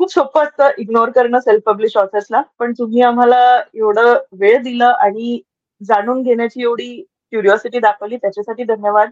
खूप 0.00 0.12
सोपं 0.12 0.44
असतं 0.44 0.70
इग्नोर 0.78 1.10
करणं 1.10 1.40
सेल्फ 1.40 1.62
पब्लिश 1.66 1.96
ऑथर्सला 1.96 2.40
पण 2.58 2.72
तुम्ही 2.78 3.02
आम्हाला 3.02 3.40
एवढं 3.74 4.14
वेळ 4.32 4.62
दिलं 4.62 4.92
आणि 4.98 5.40
जाणून 5.80 6.22
घेण्याची 6.22 6.62
एवढी 6.62 6.94
क्युरिओसिटी 7.32 7.78
दाखवली 7.78 8.16
त्याच्यासाठी 8.16 8.64
धन्यवाद. 8.64 9.10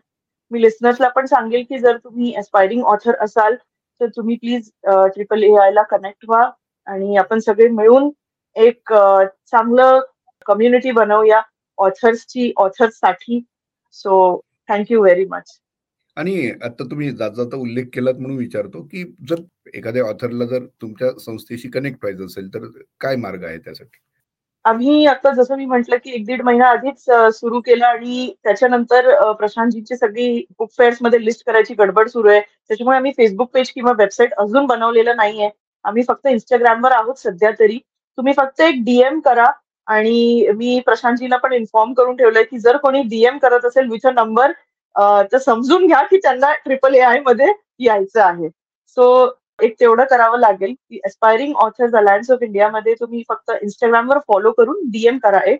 मी 0.50 0.60
लिस्नर्सला 0.62 1.08
पण 1.08 1.26
सांगेल 1.26 1.64
की 1.68 1.78
जर 1.78 1.96
तुम्ही 1.96 2.32
एस्पायरिंग 2.38 2.84
ऑथर 2.84 3.16
असाल 3.20 3.54
तर 4.00 4.06
तुम्ही 4.16 4.36
प्लीज 4.36 4.70
ट्रिपल 4.86 5.42
ए 5.44 5.50
आय 5.62 5.70
ला 5.72 5.82
कनेक्ट 5.90 6.24
व्हा 6.28 6.42
आणि 6.86 7.16
आपण 7.16 7.38
सगळे 7.38 7.68
मिळून 7.70 8.10
एक 8.56 8.92
चांगलं 8.92 9.98
कम्युनिटी 10.46 10.90
बनवूया 10.92 11.40
ऑथर्सची 11.78 12.52
ऑथर्ससाठी 12.56 13.40
so 13.98 14.40
thank you 14.68 15.02
very 15.02 15.24
much 15.24 15.58
आणि 16.16 16.50
आता 16.62 16.84
तुम्ही 16.84 17.10
जाता 17.10 17.56
उल्लेख 17.56 17.84
केलात 17.92 18.14
म्हणून 18.14 18.36
विचारतो 18.36 18.82
की 18.82 19.04
जर 19.28 19.40
एखाद्या 19.74 20.02
ऑथरला 20.04 20.44
जर 20.44 20.64
तुमच्या 20.82 21.10
संस्थेशी 21.20 21.68
कनेक्ट 21.68 21.98
व्हायचं 22.02 22.26
असेल 22.26 22.48
तर 22.54 22.64
काय 23.00 23.16
मार्ग 23.16 23.44
आहे 23.44 23.58
त्यासाठी? 23.58 23.98
आम्ही 24.64 25.04
आता 25.06 25.30
जसं 25.34 25.56
मी 25.56 25.66
म्हटलं 25.66 25.96
की 25.96 26.14
एक 26.14 26.24
दीड 26.26 26.42
महिना 26.42 26.66
आधीच 26.66 27.04
सुरू 27.34 27.60
केलं 27.60 27.84
आणि 27.86 28.32
त्याच्यानंतर 28.44 29.10
प्रशांतजींची 29.32 29.96
सगळी 29.96 30.44
बुक 30.58 30.70
फेअर्समध्ये 30.78 31.24
लिस्ट 31.24 31.44
करायची 31.46 31.74
गडबड 31.74 32.08
सुरू 32.08 32.28
आहे. 32.28 32.40
त्याच्यामुळे 32.40 32.96
आम्ही 32.96 33.12
फेसबुक 33.16 33.50
पेज 33.54 33.70
किंवा 33.72 33.92
वेबसाईट 33.98 34.34
अजून 34.38 34.66
बनवलेलं 34.66 35.16
नाहीये. 35.16 35.50
आम्ही 35.84 36.02
फक्त 36.08 36.26
इंस्टाग्रामवर 36.26 36.92
आहोत 36.92 37.18
सध्या 37.18 37.50
तरी. 37.60 37.78
तुम्ही 38.18 38.32
फक्त 38.36 38.60
एक 38.60 38.82
डीएम 38.84 39.20
करा. 39.20 39.50
आणि 39.88 40.50
मी 40.56 40.78
प्रशांतजीला 40.86 41.36
पण 41.36 41.52
इन्फॉर्म 41.52 41.92
करून 41.94 42.16
ठेवलंय 42.16 42.44
की 42.44 42.58
जर 42.60 42.76
कोणी 42.76 43.02
डीएम 43.10 43.38
करत 43.38 43.64
असेल 43.66 43.88
विथ 43.90 44.06
अ 44.06 44.10
नंबर 44.12 44.52
तर 45.32 45.38
समजून 45.38 45.86
घ्या 45.86 46.02
की 46.02 46.16
त्यांना 46.16 46.52
ट्रिपल 46.64 46.94
ए 46.94 47.00
आयमध्ये 47.00 47.46
यायचं 47.80 48.20
आहे. 48.22 48.48
सो 48.48 49.28
एक 49.62 49.74
तेवढं 49.80 50.04
करावं 50.10 50.38
लागेल 50.40 50.72
की 50.72 51.00
एस्पायरिंग 51.06 51.54
ऑथर्स 51.62 51.94
अलायन्स 51.94 52.30
ऑफ 52.30 52.42
इंडियामध्ये 52.42 52.94
तुम्ही 53.00 53.22
फक्त 53.28 53.50
इंस्टाग्रामवर 53.62 54.18
फॉलो 54.28 54.52
करून 54.52 54.80
डीएम 54.90 55.18
करा 55.18 55.40
एक. 55.46 55.58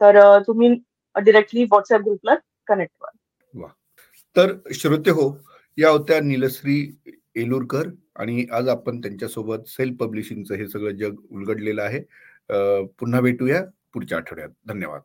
तर 0.00 0.38
तुम्ही 0.46 0.68
डिरेक्टली 1.16 1.64
व्हॉट्सअप 1.64 2.00
ग्रुपला 2.00 2.34
कनेक्ट 2.68 3.04
व्हा 3.54 3.68
तर 4.36 4.52
श्रोते 4.74 5.10
हो 5.10 5.30
या 5.78 5.90
होत्या 5.90 6.20
नीलश्री 6.20 6.78
एलुरकर 7.36 7.88
आणि 8.16 8.44
आज 8.52 8.68
आपण 8.68 9.00
त्यांच्यासोबत 9.00 9.68
सेल्फ 9.68 9.96
पब्लिशिंगचं 10.00 10.54
हे 10.54 10.66
सगळं 10.68 10.96
जग 10.96 11.14
उलगडलेलं 11.30 11.82
आहे. 11.82 12.00
पुन्हा 12.98 13.20
भेटूया 13.20 13.62
पुढच्या 13.92 14.18
आठवड्यात. 14.18 14.48
धन्यवाद. 14.68 15.00